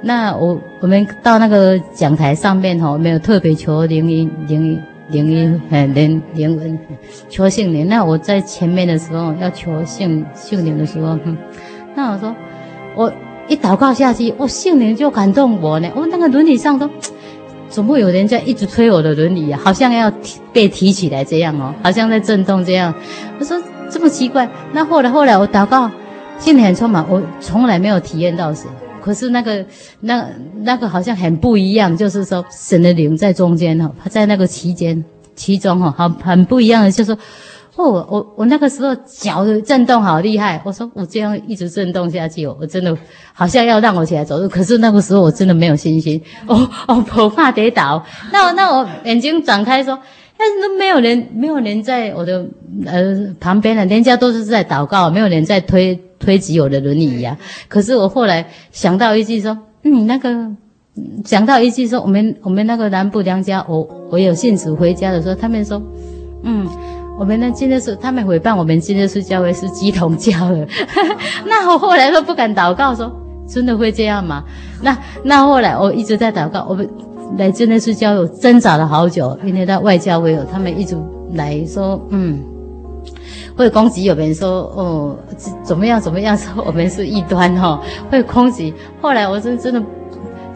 [0.02, 6.78] 那我我们到那个讲台上面哈，没有特别求灵音灵灵音，哎灵灵文，
[7.28, 7.88] 求圣灵。
[7.88, 11.18] 那我在前面的时候要求圣圣灵的时候，
[11.94, 12.34] 那我说
[12.96, 13.12] 我。
[13.48, 15.90] 一祷告下去，我、哦、圣灵就感动我呢。
[15.96, 16.88] 我、哦、那个轮椅上都，
[17.68, 19.60] 怎么会有人在一直推我的轮椅啊？
[19.62, 20.10] 好像要
[20.52, 22.94] 被提起来这样哦，好像在震动这样。
[23.40, 23.60] 我说
[23.90, 24.48] 这么奇怪。
[24.72, 25.90] 那后来后来我祷告，
[26.38, 28.66] 圣灵很充满，我从来没有体验到神。
[29.02, 29.64] 可是那个
[30.00, 30.26] 那
[30.62, 37.18] 那个好像很不一样，就是说神的灵在中间哈，他在那个期间其中哈，好很不一样的，就是说。
[37.74, 42.94] 哦，我我那个时候脚的震动好厉害，我说我这样一直震动下去，我真的
[43.32, 48.04] 好像要让我起来走路，可是那个时候我真的没有信心，哦哦，我怕跌倒。
[48.30, 49.98] 那我那我眼睛展开说，
[50.36, 52.44] 但是都没有人，没有人在我的
[52.84, 57.36] 呃旁边了，人家都是在祷告，没有人在推推挤我的轮椅呀、
[57.68, 60.48] 可是我后来想到一句说，嗯，那个
[61.24, 65.82] 想到一句说，我们我们那个南部娘家，我我有信主回家的时候，他们说，
[66.44, 66.66] 嗯。
[67.18, 70.66] 我们呢，今天是他们诽谤我们，今天是教会是基督教的。
[71.44, 73.12] 那我后来都不敢祷告说，
[73.46, 74.42] 真的会这样吗？
[74.80, 76.88] 那那后来我一直在祷告，我们
[77.36, 80.96] 来真的是教会挣扎了好久，因为在外教会有他们一直
[81.34, 82.42] 来说，嗯，
[83.56, 85.16] 会攻击有别人说，哦，
[85.62, 87.80] 怎么样怎么样说我们是异端哈、哦，
[88.10, 88.72] 会攻击。
[89.00, 89.82] 后来我真真的。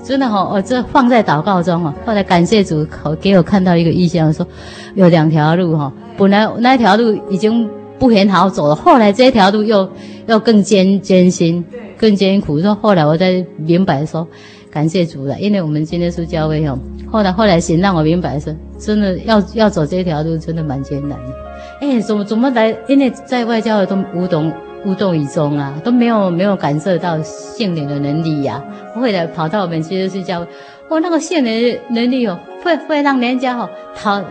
[0.05, 1.93] 真的哈、哦，我这放在祷告中哈。
[2.07, 2.87] 后来感谢主，
[3.21, 4.47] 给我看到一个异象，说
[4.95, 5.93] 有两条路哈。
[6.17, 7.69] 本来那条路已经
[7.99, 9.91] 不很好走了，后来这条路又
[10.29, 11.65] 又更艰艰辛，
[11.99, 12.61] 更艰苦。
[12.61, 14.25] 说后来我才明白说，
[14.71, 16.79] 感谢主了，因为我们今天是教会哦。
[17.11, 21.46] 后来后来神让我明白说，真的要要走这条路，真的蛮艰难的。
[21.81, 22.75] 哎，怎么怎么来？
[22.87, 24.53] 因为在外教都无动
[24.85, 28.63] 无动于衷啊，都没有没有感受到圣灵的能力呀、
[28.95, 29.01] 啊。
[29.01, 30.47] 会来跑到我们其实是教会，
[30.89, 34.23] 哦，那个圣灵能力哦，会会让人家哦讨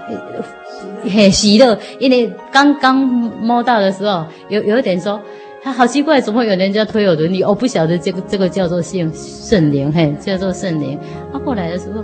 [1.03, 5.21] 很喜乐，因为刚刚摸到的时候，有有点说，
[5.61, 7.43] 他好奇怪，怎么会有人家推我轮椅？
[7.43, 10.97] 我不晓得这个这个叫做圣圣灵，嘿，叫做圣灵。
[11.31, 12.03] 他、啊、后来的时候，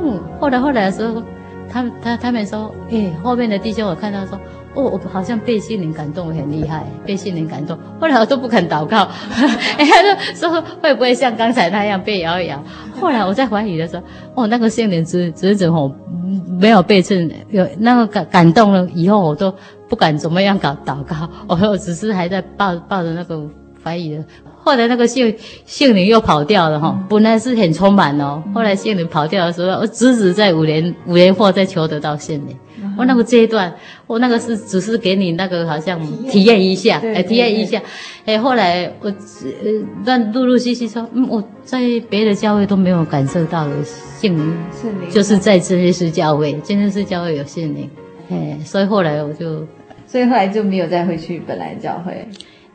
[0.00, 1.20] 嗯，后来后来的时候，
[1.68, 4.38] 他他他们说，哎，后面的弟兄我看到说。
[4.74, 7.76] 哦，我好像被心灵感动很厉害，被心灵感动。
[8.00, 9.08] 后来我都不肯祷告，
[9.76, 12.62] 哎，他就说会不会像刚才那样被摇一摇？
[13.00, 14.02] 后来我在怀疑的时候，
[14.44, 15.92] 哦，那个心灵只只只吼
[16.60, 19.52] 没有被震，有那个感感动了以后，我都
[19.88, 23.42] 不敢怎么样搞祷告，我我只是还在抱抱着那个
[23.82, 24.24] 怀疑的。
[24.62, 25.34] 后来那个圣
[25.66, 32.56] 圣灵又跑掉了哈，本来是很充满哦，后来圣灵跑掉的时候，我只只在五年五年后再求得到圣灵。
[32.96, 33.72] 我那个阶段，
[34.06, 37.80] 我那个是只是给你那个好像体验一下，哎，体验一下，
[38.24, 39.14] 哎，后来我呃，
[40.04, 43.74] 但陆陆续续说，嗯，我在别的教会都没有感受到的
[44.20, 44.56] 圣灵，
[45.10, 47.88] 就是在真耶稣教会，真耶稣教会有圣灵，
[48.30, 49.66] 哎，所以后来我就，
[50.06, 52.26] 所以后来就没有再回去本来教会。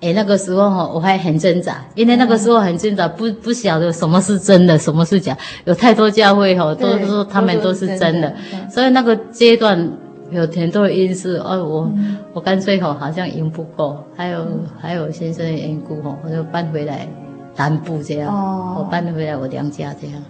[0.01, 8.35] 哎，那个时候哈，我还很挣扎，因为那个时候很挣扎，不不晓得什么是真的，什么是假，有太多教会哈，都说他们都是真的，
[8.69, 9.89] 所以那个阶段
[10.31, 11.91] 有很多的因素，哦，我
[12.33, 14.45] 我干脆吼好像赢不够，还有
[14.79, 17.07] 还有先生的缘故吼，我就搬回来
[17.55, 20.21] 南部这样，我搬回来我娘家这样，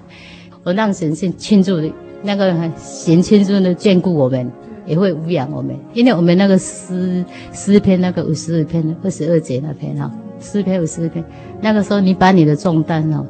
[0.64, 1.80] 我让神仙庆祝，
[2.22, 4.52] 那个神庆祝的眷顾我们。
[4.88, 11.26] 也会抚养我们，因为我们那个诗诗篇那个五十二篇二十二节那篇哈，诗篇五十二篇，
[11.60, 13.26] 那个时候你把你的重担哈，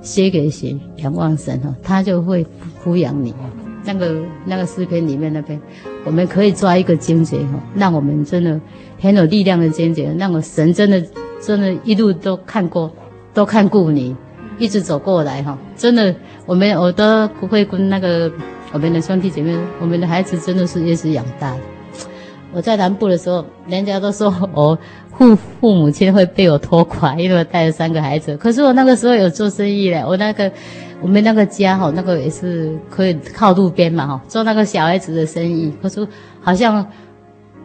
[0.00, 2.46] 写给谁，仰望神哈，他就会
[2.82, 3.34] 抚养你。
[3.84, 4.14] 那个
[4.44, 5.60] 那个诗篇里面那边，
[6.04, 8.60] 我们可以抓一个经节哈，让我们真的
[9.00, 11.02] 很有力量的经节，让我神真的
[11.40, 12.90] 真的一路都看过，
[13.32, 14.16] 都看顾你，
[14.58, 16.14] 一直走过来哈，真的
[16.46, 18.32] 我们我都不会跟那个。
[18.72, 21.60] 我们的兄弟姐妹，我们的孩子真的是一直养大的。
[22.52, 24.76] 我在南部的时候，人家都说我
[25.16, 28.36] 父父母亲会被我拖垮，因为我带了三个孩子。
[28.36, 30.50] 可是我那个时候有做生意嘞，我那个
[31.00, 35.72] 我们那个家哈，那个也是可以靠路边嘛哈，做那个小孩子的生意。
[35.82, 36.06] 可是
[36.40, 36.86] 好像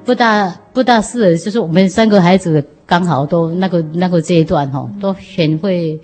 [0.04, 6.00] 不大不大适合，就是我们三个孩子刚好都那个那个阶段哈，都很会，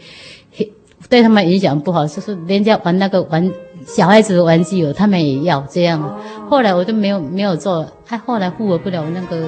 [1.10, 3.52] 对他们影响不好，就是人家玩那个玩。
[3.86, 6.20] 小孩子的玩具有，他们也要这样。
[6.50, 9.48] 后来我就没有没有做，还后来负荷不了那个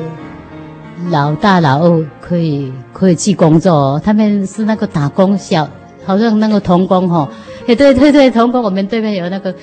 [1.10, 5.68] 老大老二可以可以去工作哦，他们是那个打工小，
[6.06, 7.28] 好像那个童工哈。
[7.68, 9.54] 哎，对对对，童工，我们对面有那个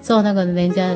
[0.00, 0.94] 做那个人家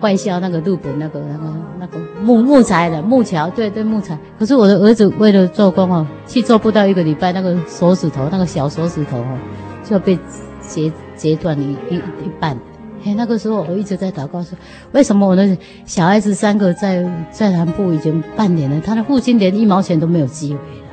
[0.00, 4.16] 外销那个日本那个那个那个木木材的木桥，对对木材。
[4.38, 9.38] 可是我的儿子为了做工哦，去做不到一个礼拜，那个手指头那个小手指头哦
[9.82, 10.16] 就被
[10.60, 10.92] 截。
[11.16, 12.54] 截断一一一半，
[13.02, 14.50] 嘿，那个时候我一直在祷告说，
[14.92, 20.88] 为什么我的小孩子三个在在南部已经半年了，他的父亲连一毛钱都没有寄回来，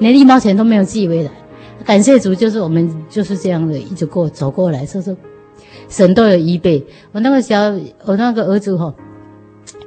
[0.00, 1.30] 连一毛钱都没有寄回来。
[1.84, 5.16] 感谢主，就是我们就是这样的一直过走过来，所以说
[5.88, 6.84] 神都有预备。
[7.12, 7.58] 我那个小
[8.04, 8.94] 我那个儿子哈，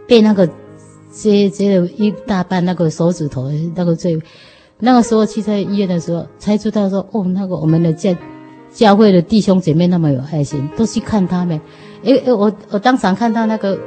[0.08, 0.50] 被那个
[1.12, 4.22] 截截了一大半那个手指头，那个最
[4.80, 8.18] 那个时候去在医院的时候才知道说，哦，那个我们的家。
[8.74, 11.62] 教会的弟兄姐妹那么有爱心，都去看他们。
[12.02, 13.78] 诶诶，我我当场看到那个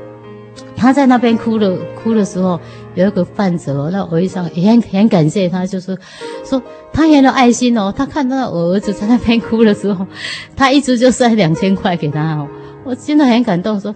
[0.76, 2.58] 他在那边哭的哭的时候，
[2.94, 5.96] 有一个患者，那我一想也很很感谢他，就是
[6.44, 7.92] 说他很有爱心哦。
[7.96, 10.06] 他看到我儿子在那边哭的时候，
[10.54, 12.48] 他一直就塞两千块给他哦。
[12.84, 13.94] 我真的很感动，说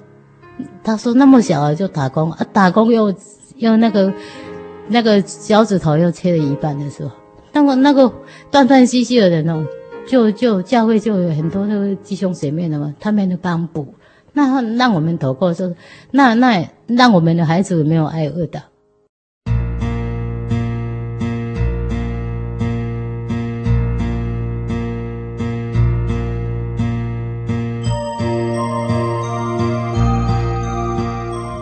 [0.82, 3.14] 他说那么小就打工，啊，打工又
[3.56, 4.12] 又那个
[4.88, 7.10] 那个脚趾头又切了一半的时候，
[7.52, 8.12] 那个那个
[8.50, 9.64] 断断续续的人哦。
[10.06, 13.94] 就就教会就有很多那个弟兄姐妹的嘛，他们的帮补，
[14.32, 15.72] 那让我们祷告说，
[16.10, 18.62] 那那让我们的孩子没有挨饿的。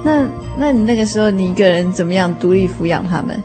[0.05, 3.43] 那那你那个时候，你一个人怎么样独立抚养他们？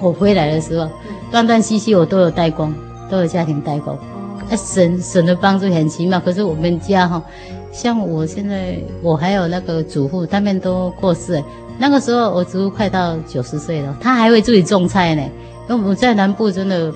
[0.00, 0.90] 我回来的时候，
[1.30, 2.74] 断断续续我都有代工。
[3.08, 6.18] 都有家庭代工，啊，神神的帮助很奇妙。
[6.18, 7.22] 可是我们家哈，
[7.72, 11.42] 像我现在，我还有那个祖父，他们都过世。
[11.78, 15.22] 那个时候我祖父快到九十岁了，他还会自己种菜呢。
[15.68, 16.92] 因为我在南部真的，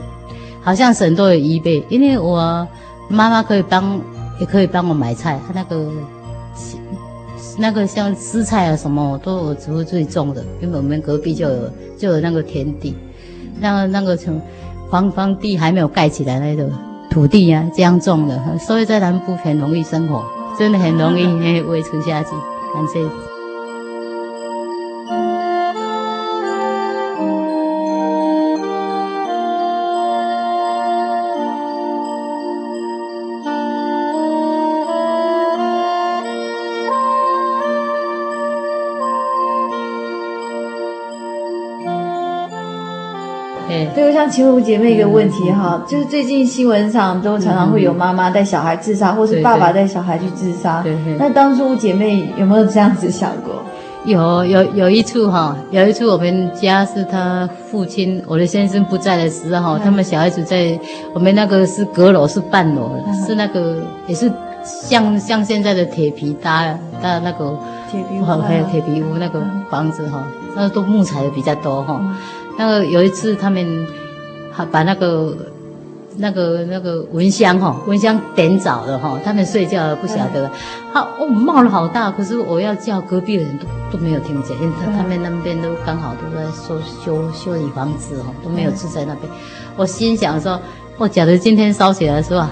[0.63, 2.67] 好像省都有预备，因为我
[3.09, 4.01] 妈妈可以帮，
[4.41, 5.39] 也可以帮我买菜。
[5.47, 5.91] 他那个，
[7.59, 10.43] 那个像丝菜啊什么，都我祖父自己种的。
[10.63, 12.95] 因为我们隔壁就有就有那个田地，
[13.61, 14.41] 那个那个从。
[14.91, 16.69] 荒荒地还没有盖起来那种
[17.09, 20.25] 土地、啊，这样种的，所以在南部很容易生活，
[20.61, 22.29] 真的很容易维持下去。
[22.75, 23.30] 感谢。
[44.31, 50.81] 对，像晴如姐妹一个问题哈，就是最近新闻上都常常会有妈妈带小孩自杀，或是爸爸带小孩去自杀。
[50.83, 51.17] 对对。
[51.19, 53.55] 那当初姐妹有没有这样子想过？
[54.05, 60.79] 有有有一处哈，有一处我们家是他父亲，我的先生不在的时候，他们小孩子在
[61.13, 62.93] 我们那个是阁楼，是半楼，
[63.27, 63.77] 是那个
[64.07, 64.33] 也是
[64.65, 66.67] 像像现在的铁皮搭
[67.03, 67.59] 搭那个
[67.91, 70.23] 铁皮屋，还有铁皮屋那个房子哈，
[70.57, 72.01] 那个都木材的比较多哈。
[72.57, 73.87] 那个有一次他们
[74.61, 75.37] 还把那个。
[76.17, 80.51] 那个那个蚊香哈，蚊香点着了哈，他们睡觉了不晓得，
[80.93, 89.33] 好哦冒了好大，可是我要叫隔壁的人都都没有听见，因为他他们那边都刚好都在修修修理房子哈，都没有住在那边。
[89.77, 90.61] 我心想说，
[90.99, 92.51] 我假如今天烧起来是吧，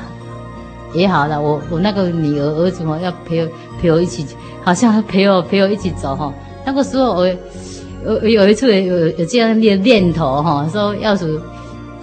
[0.94, 3.50] 也好了，我我那个女儿儿子嘛要陪我
[3.82, 4.24] 陪我一起，
[4.62, 6.32] 好像陪我陪我一起走哈。
[6.64, 11.38] 那个时候我有有一次有有这样的念头哈，说要是。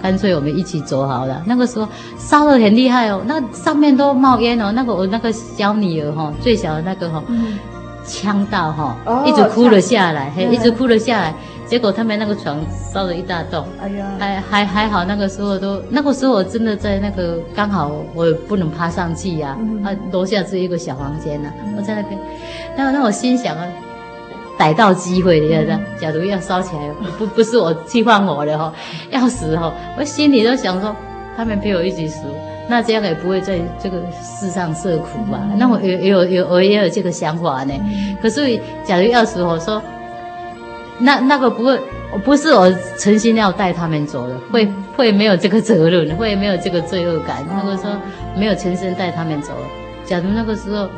[0.02, 1.42] 干脆我们一起走好了。
[1.46, 1.88] 那个时候
[2.18, 4.72] 烧的很厉害哦，那上面都冒烟哦。
[4.72, 7.22] 那个我那个小女儿哈，最小的那个哈，
[8.06, 11.34] 呛到哈，一直哭了下来，嘿，一直哭了下来。
[11.66, 12.60] 结果他们那个床
[12.92, 15.04] 烧了一大洞，哎呀，还还还好。
[15.04, 22.16] 那个时候都那个时候我真的在那个刚好我也不能爬上去呀，啊，楼下只有一个小房间呐，我在那边。
[22.76, 23.66] 那那我心想啊。
[24.58, 26.82] 逮到机会的，要假如要烧起来，
[27.18, 28.72] 不不是我去放火的哈，
[29.10, 30.96] 要死哈，我心里都想说，
[31.36, 32.22] 他们陪我一起死，
[32.68, 35.40] 那这样也不会在这个世上受苦吧？
[35.58, 37.74] 那我有有有我也有这个想法呢。
[38.22, 39.82] 可是假如要死，我说，
[40.98, 41.78] 那那个不会，
[42.24, 47.44] 不是我诚心要带他们走的，会会没有这个责任，会没有这个罪恶感。
[47.44, 47.90] 如果说
[48.34, 49.52] 没有诚心带他们走，
[50.06, 50.88] 假如那个时候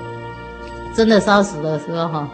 [0.94, 2.28] 真的烧死的时候哈。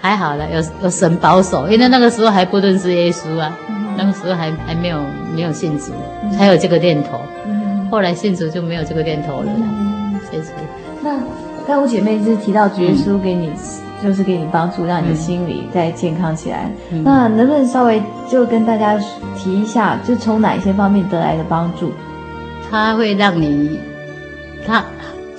[0.00, 5.00] 还好了，有有神保守，因为那个时候还不认识耶稣啊，嗯、那个时候还还没有
[5.34, 5.92] 没有信主，
[6.36, 7.20] 才有这个念头。
[7.46, 9.50] 嗯、后来信主就没有这个念头了。
[10.30, 11.02] 谢谢、嗯。
[11.02, 11.18] 那
[11.66, 13.56] 刚我姐妹是提到主耶稣给你，嗯、
[14.02, 16.70] 就是给你帮助，让你的心理再健康起来。
[16.92, 18.96] 嗯、那能不能稍微就跟大家
[19.36, 21.92] 提一下，就从哪一些方面得来的帮助？
[22.70, 23.80] 它会让你，
[24.66, 24.84] 他。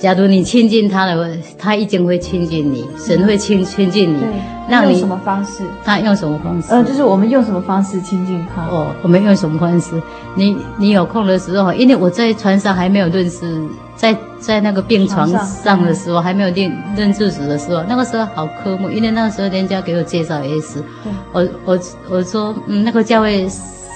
[0.00, 1.28] 假如你亲近他的话，
[1.58, 4.18] 他一定会亲近你，神会亲亲近你。
[4.18, 4.28] 对，
[4.68, 5.62] 让你用什么方式？
[5.84, 6.72] 他用什么方式？
[6.72, 8.62] 呃，就是我们用什么方式亲近他？
[8.62, 10.00] 哦，我们用什么方式？
[10.34, 13.62] 你你有空的时候，因为我在船上还没有认识，
[13.94, 21.78] 在在那个病床上的时候还没有认认识主的时候，那个时候好科目，因为那个时候人家给我介绍耶稣，对我我
[22.08, 23.46] 我说嗯，那个教会。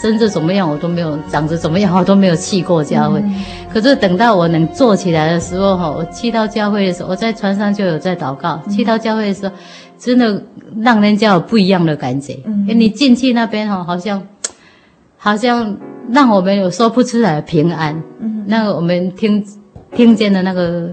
[0.02, 3.18] 甚至怎么样，我都没有长得怎么样，我都没有去过教会。
[3.20, 3.34] 嗯、
[3.72, 8.60] 可是等到我能坐起来的时候，哈，我去到教会的时候，我在船上就有在祷告。
[8.66, 9.54] 嗯、去到教会的时候，
[9.98, 10.42] 真的
[10.82, 12.38] 让人家有不一样的感觉。
[12.44, 14.22] 嗯，你进去那边哈，好像，
[15.16, 15.76] 好像
[16.10, 18.02] 让我们有说不出来的平安。
[18.20, 19.42] 嗯，那个我们听
[19.96, 20.90] 听见的那个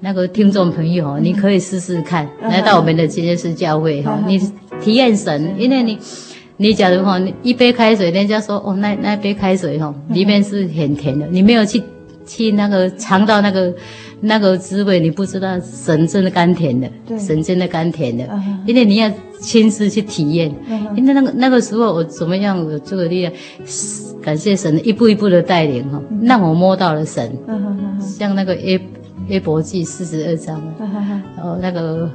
[0.00, 4.38] 那个听众朋友，嗯、你可以试试看，嗯、来到我们的真耶稣教会哈，嗯、你
[4.80, 5.98] 体验神，因为你。
[6.58, 11.26] 你假如哈，一杯开水，人家说哦，那那杯开水哈，里面是很甜的。
[11.26, 11.82] 你没有去
[12.24, 13.74] 去那个尝到那个
[14.22, 18.26] 那个滋味，你不知道神真的甘甜的，对神真的甘甜的。
[18.66, 20.50] 因为你要亲自去体验。
[20.96, 23.32] 因为那个那个时候我怎么样有这个力量？
[24.22, 27.38] 感谢神一步一步的带领哈，让我摸到了神。
[28.00, 28.80] 像那个约
[29.28, 30.62] 约伯记四十二章，
[31.36, 32.10] 然后那个。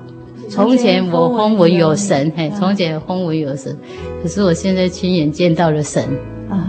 [0.51, 3.73] 从前我风闻有神，嘿，从前风闻有神，
[4.21, 6.03] 可是我现在亲眼见到了神。
[6.49, 6.67] 啊，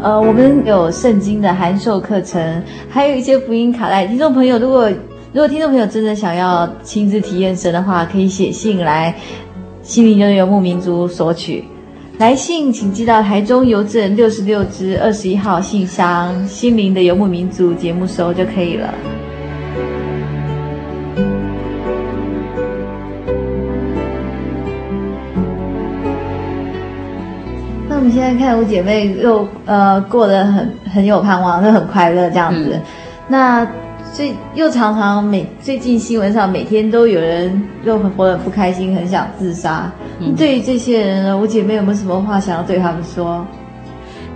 [0.00, 2.60] 呃，我们有圣经的函授课程，
[2.90, 4.04] 还有一些福音卡带。
[4.04, 9.14] 听众朋友，如果如果听众朋友真的想要亲自体验神的话，可以写信来，
[9.82, 11.62] 心灵的游牧民族索取。
[12.16, 18.94] 来信请寄到台中邮政六十六支二十一号信箱，心灵的游牧民族节目收就可以了。
[27.88, 32.82] 那我们现在看五姐妹又呃过得很很有盼望，又很快乐这样子，嗯、
[33.28, 33.83] 那。
[34.14, 39.90] 所以又常常每最近新闻上每天都有人又很活得不开心，很想自杀。
[40.20, 43.44] 嗯、对于这些人呢，我姐妹有没有什么话想要对他们说？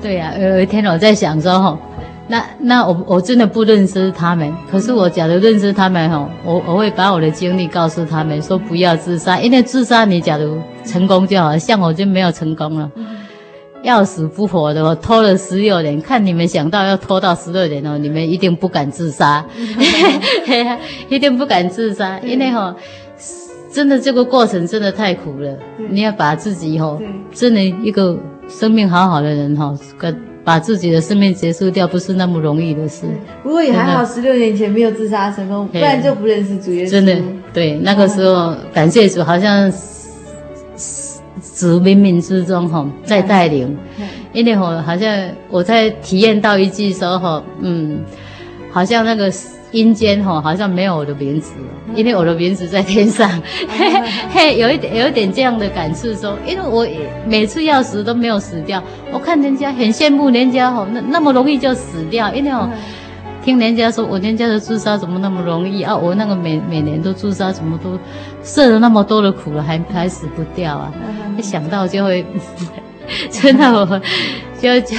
[0.03, 1.79] 对呀、啊，有一天我在想说哈，
[2.27, 12.91] 那那我我真的不认识他们，可是我假如认识他们哈，我我会把我的经历告诉他们，说不要自杀，因为自杀你假如成功就好，像我就没有成功了。
[12.97, 13.07] 嗯
[13.83, 19.45] 要死不活的，我拖了十六年，看你们想到要拖到十六年哦，你们一定不敢自杀，
[21.09, 22.75] 一定不敢自杀，因为哈，
[23.73, 25.57] 真的这个过程真的太苦了，
[25.91, 26.99] 你要把自己哈，
[27.33, 28.19] 真的一个
[28.49, 29.73] 生命好好的人哈，
[30.45, 33.07] 把自己的生命结束掉，不是那么容易的事。
[33.43, 36.91] 不过也还好，十六年前没有自杀成功，不然就不认识主耶稣。
[36.91, 37.17] 真的，
[37.53, 39.73] 对，那个时候感谢主，好像。
[41.57, 43.77] 主冥冥之中哈，在带领，
[44.33, 48.01] 因为吼，好像我在体验到一句说吼，嗯，
[48.71, 49.33] 好像那个
[49.73, 51.53] 阴间吼，好像没有我的名字，
[51.95, 53.29] 因为我的名字在天上，
[53.69, 53.91] 嘿
[54.31, 56.87] 嘿，有一点有一点这样的感触说，因为我
[57.27, 58.83] 每次要死都没有死掉，
[59.13, 62.69] 我看人家很羡慕人家吼，那那么容易就死掉，因为哦。
[63.43, 65.97] 听人家说，我人家的自杀怎么那么容易啊？
[65.97, 67.99] 我那个每每年都自杀，怎么都
[68.43, 70.93] 受了那么多的苦了，还还死不掉啊？
[71.37, 72.27] 一想到就会，
[73.31, 73.87] 真的我
[74.61, 74.97] 就就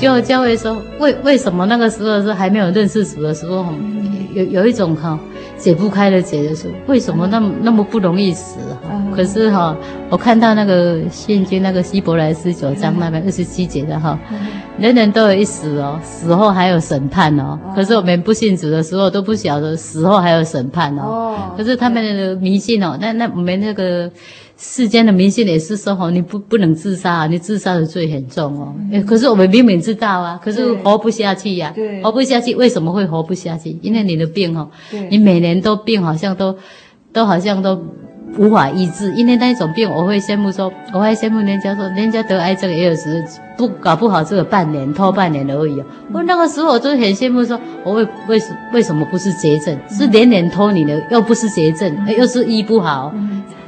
[0.00, 3.66] 就就会说，为为什么那个时候是还没有认识主的时候，
[4.32, 5.18] 有有一种哈
[5.58, 8.58] 解不开的结的时候，为什么那么那么不容易死？
[9.14, 9.76] 可是哈，
[10.10, 14.18] 我看到那个圣经那个希伯来书九章那边二十七节的哈，
[14.78, 17.58] 人人都有一死哦，死后还有审判哦。
[17.74, 21.52] 可是我们不信主的时候都不晓得死后还有审判哦。
[21.56, 24.10] 可是他们的迷信哦，那那我们那个
[24.56, 28.74] 世间的迷信也是说哦，你不不能自杀，你自杀的罪很重哦。
[29.06, 31.72] 可是我们明明知道啊，可是活不下去呀，
[32.02, 33.78] 活不下去，为什么会活不下去？
[33.80, 34.68] 因为你的病哦，
[35.08, 36.56] 你每年都病，好像都
[37.12, 37.80] 都好像都。
[38.36, 43.24] 无法医治，因为那一种病，我会羡慕说，我会羡慕人家说，人家得癌症也有时
[43.56, 45.82] 不搞不好只有半年，拖半年而已。
[46.12, 49.78] 我那个时候我就很羡慕说，我为为什为什么不是绝症？
[49.88, 53.14] 是年年拖你的，又不是绝症，又是医不好。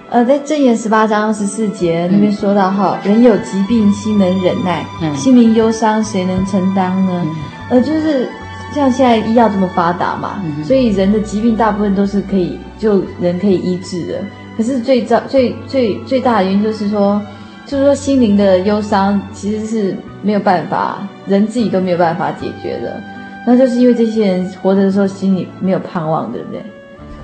[0.08, 7.26] 呃，在箴言十八章二十四节那边说到哈，人有疾病心能忍耐，心灵忧伤谁能承担呢？
[7.70, 8.28] 呃，就是
[8.72, 14.14] 像现在医药这么发达嘛，所以人的疾病大部分都是可以就人可以医治的。
[14.56, 17.20] 可是最糟、最最最大的原因就是说，
[17.66, 23.00] 就是说心灵的忧伤其实是没有办法，人自己都没有办法解决的。
[23.46, 26.60] 那就是因为这些人活着的时候心里没有盼望，对不对？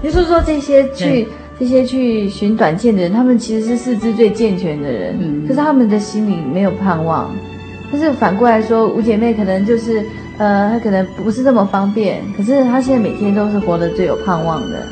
[0.02, 1.26] 也就是说，这些去
[1.58, 7.34] 这些去寻短见的人，他们其实是四肢最健全的人，嗯，可是他们的心里没有盼望。
[7.90, 10.02] 但是反过来说，五姐妹可能就是
[10.38, 14.86] 呃，她可能不是这么方便，可是她现在每天都是活得最有盼望的。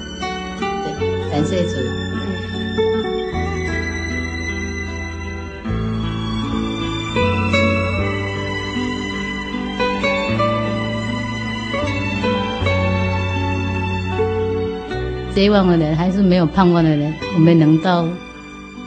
[0.61, 2.00] 对，感谢主。
[15.35, 18.07] 绝望的人，还是没有盼望的人，我们能到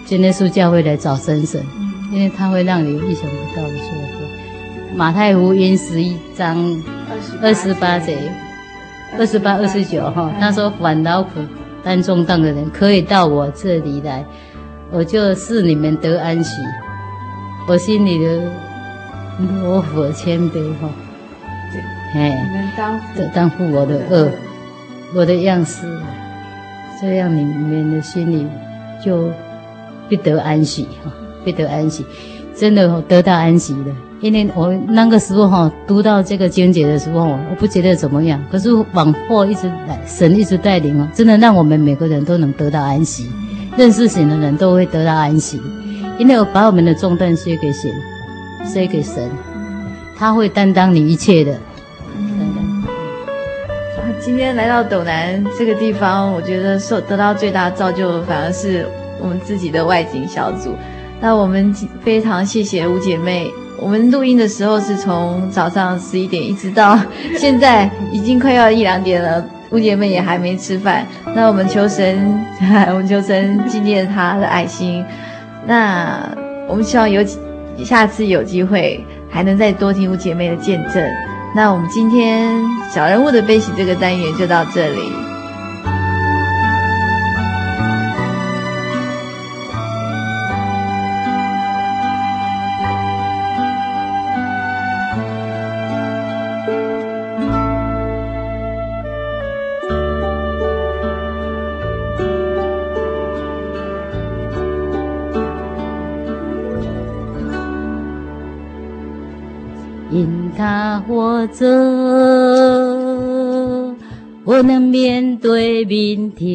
[0.06, 1.64] 真耶稣教会来找神神，
[2.12, 4.96] 因为他会让你有意想不到的收获。
[4.96, 6.56] 马太福音十一章
[7.42, 8.18] 二十八节、
[9.18, 11.40] 二十八、二十九哈，他说：“凡劳苦
[11.84, 14.24] 担重担的人，可以到我这里来，
[14.92, 16.62] 我就赐你们得安息。
[17.68, 18.52] 我心里的
[19.64, 20.90] 柔和谦卑哈，
[22.14, 22.72] 哎，
[23.34, 24.30] 担负我的恶，
[25.16, 25.88] 我的样式。”
[27.04, 28.48] 这样你们的心里
[29.04, 29.30] 就
[30.08, 31.12] 必得安息哈，
[31.44, 32.06] 必得安息，
[32.56, 33.92] 真的得到安息的。
[34.22, 43.30] 因为我那个时候哈读到这个经节的时候，我不觉得怎么样，可是往后一直来，神一直带领哦，真的让我们每个人都能得到安息。
[43.76, 45.60] 认识神的人都会得到安息，
[46.18, 47.92] 因为我把我们的重担卸给神，
[48.64, 49.30] 卸给神，
[50.16, 51.60] 他会担当你一切的。
[54.26, 58.88] 今天来到斗南这个地方，我觉得受得到最大造就，反而是
[59.20, 60.74] 我们自己的外景小组。
[61.20, 63.52] 那我们非常谢谢五姐妹。
[63.78, 66.98] 我们录音的时候是从早上十一点一直到
[67.38, 71.06] 现在，已经快要一两点了，五姐妹也还没吃饭。
[71.36, 72.18] 那我们求神，
[72.88, 75.04] 我们求神纪念她的爱心。
[75.68, 76.18] 那
[76.70, 77.22] 我们希望有
[77.84, 81.04] 下次有机会，还能再多听五姐妹的见证。
[81.56, 85.33] 那我们今天小人物的悲喜这个单元就到这里。
[110.14, 111.66] 因他活着，
[114.46, 116.46] 我能面对明天。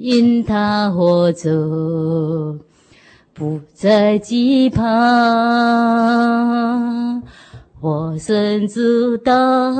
[0.00, 2.56] 因他活着，
[3.34, 4.84] 不再惧怕。
[7.80, 9.74] 我深知道，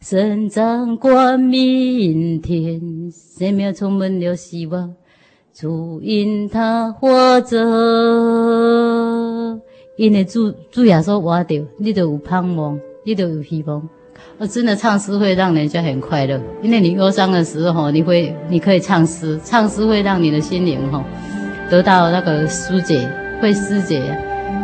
[0.00, 4.94] 神掌管明天，生命充满了希望。
[5.52, 7.56] 主因他活着。
[9.96, 13.88] 因为主主耶稣活着，你就有盼望，你就有希望。
[14.38, 21.02] 我真的唱诗会让人家很快乐，因为你忧伤的时候，你会你可以唱诗，唱诗会让你的心灵哈
[21.70, 23.98] 得到那个疏解，会疏解，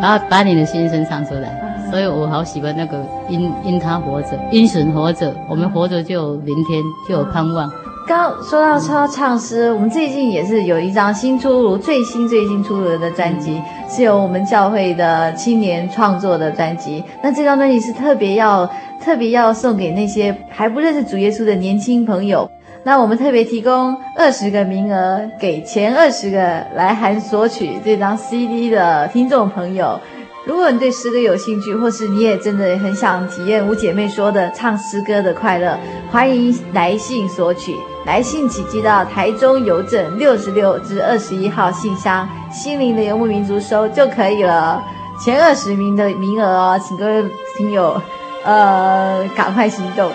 [0.00, 1.60] 然后把你的心声唱出来。
[1.90, 7.70] 所以我好喜欢那个因因他活着，因神活着，我们活着就有明天，就有盼望。
[8.12, 13.58] 刚说到说唱诗，我们最近也是有一张新出炉、最新最新出炉的专辑，
[13.88, 17.02] 是由我们教会的青年创作的专辑。
[17.22, 18.70] 那这张专辑是特别要
[19.02, 22.46] 特别要送给那些还不认识主耶稣的年轻朋友。
[22.84, 26.38] 那我们特别提供二十个名额给前二十个
[26.74, 29.98] 来函索取这张 CD 的听众朋友。
[30.44, 35.78] 如果你对诗歌有兴趣，或是你也真的很想体验五姐妹说的唱诗歌的快乐，
[36.10, 37.76] 欢迎来信索取。
[38.04, 44.82] 来信请寄到台中邮政六十六至二十一号信箱，心灵的游牧民族收就可以了。
[45.24, 47.24] 前二十名的名额哦，请各位
[47.56, 48.02] 听友，
[48.42, 50.10] 呃，赶快行动。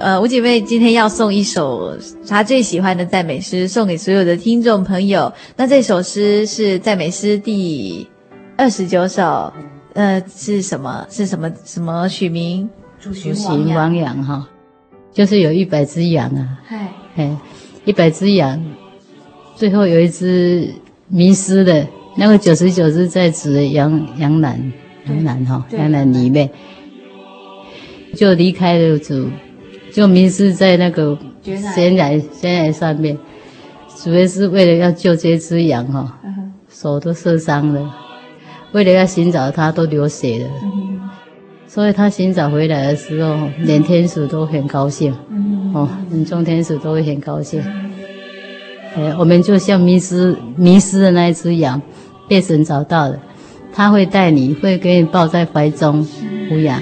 [0.00, 1.94] 呃，五姐妹今天要送一首
[2.26, 5.30] 她最喜欢的赞美诗，送给所有的听众朋友。
[5.56, 8.08] 那这首诗是赞美诗第
[8.56, 9.52] 二十九首。
[9.92, 11.06] 呃，是什么？
[11.10, 11.52] 是什么？
[11.66, 12.66] 什么取名？
[12.98, 13.34] 主寻
[13.74, 14.48] 亡羊哈，
[15.12, 17.36] 就是有一百只羊啊，哎嘿，
[17.84, 18.58] 一百只羊，
[19.54, 20.72] 最后有一只
[21.08, 21.86] 迷失的，
[22.16, 24.72] 那个九十九只在指羊羊栏，
[25.06, 26.48] 羊栏哈，羊栏里面，
[28.14, 29.28] 就离开了主，
[29.92, 33.16] 就迷失在那个悬崖悬崖上面，
[34.02, 36.18] 主要是为了要救这只羊哈，
[36.68, 37.94] 手都受伤了。
[38.72, 41.00] 为了要寻找它，都流血了，嗯、
[41.66, 47.60] 所以他寻找回来的时候，连天使都很高兴，嗯、哦，连众天使都会很高兴。
[48.94, 51.82] 哎，我们就像迷失迷失的那一只羊，
[52.28, 53.18] 被神找到了，
[53.72, 56.06] 他会带你，会给你抱在怀中
[56.48, 56.80] 抚养。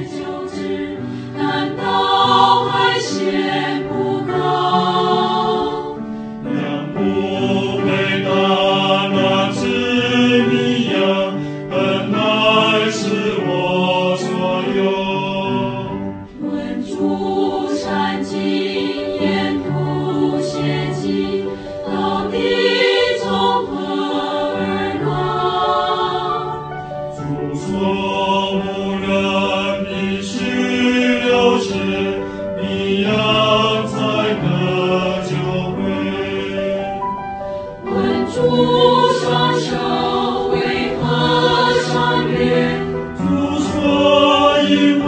[44.68, 45.07] 在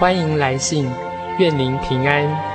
[0.00, 0.90] 欢迎来信，
[1.38, 2.49] 愿您平安。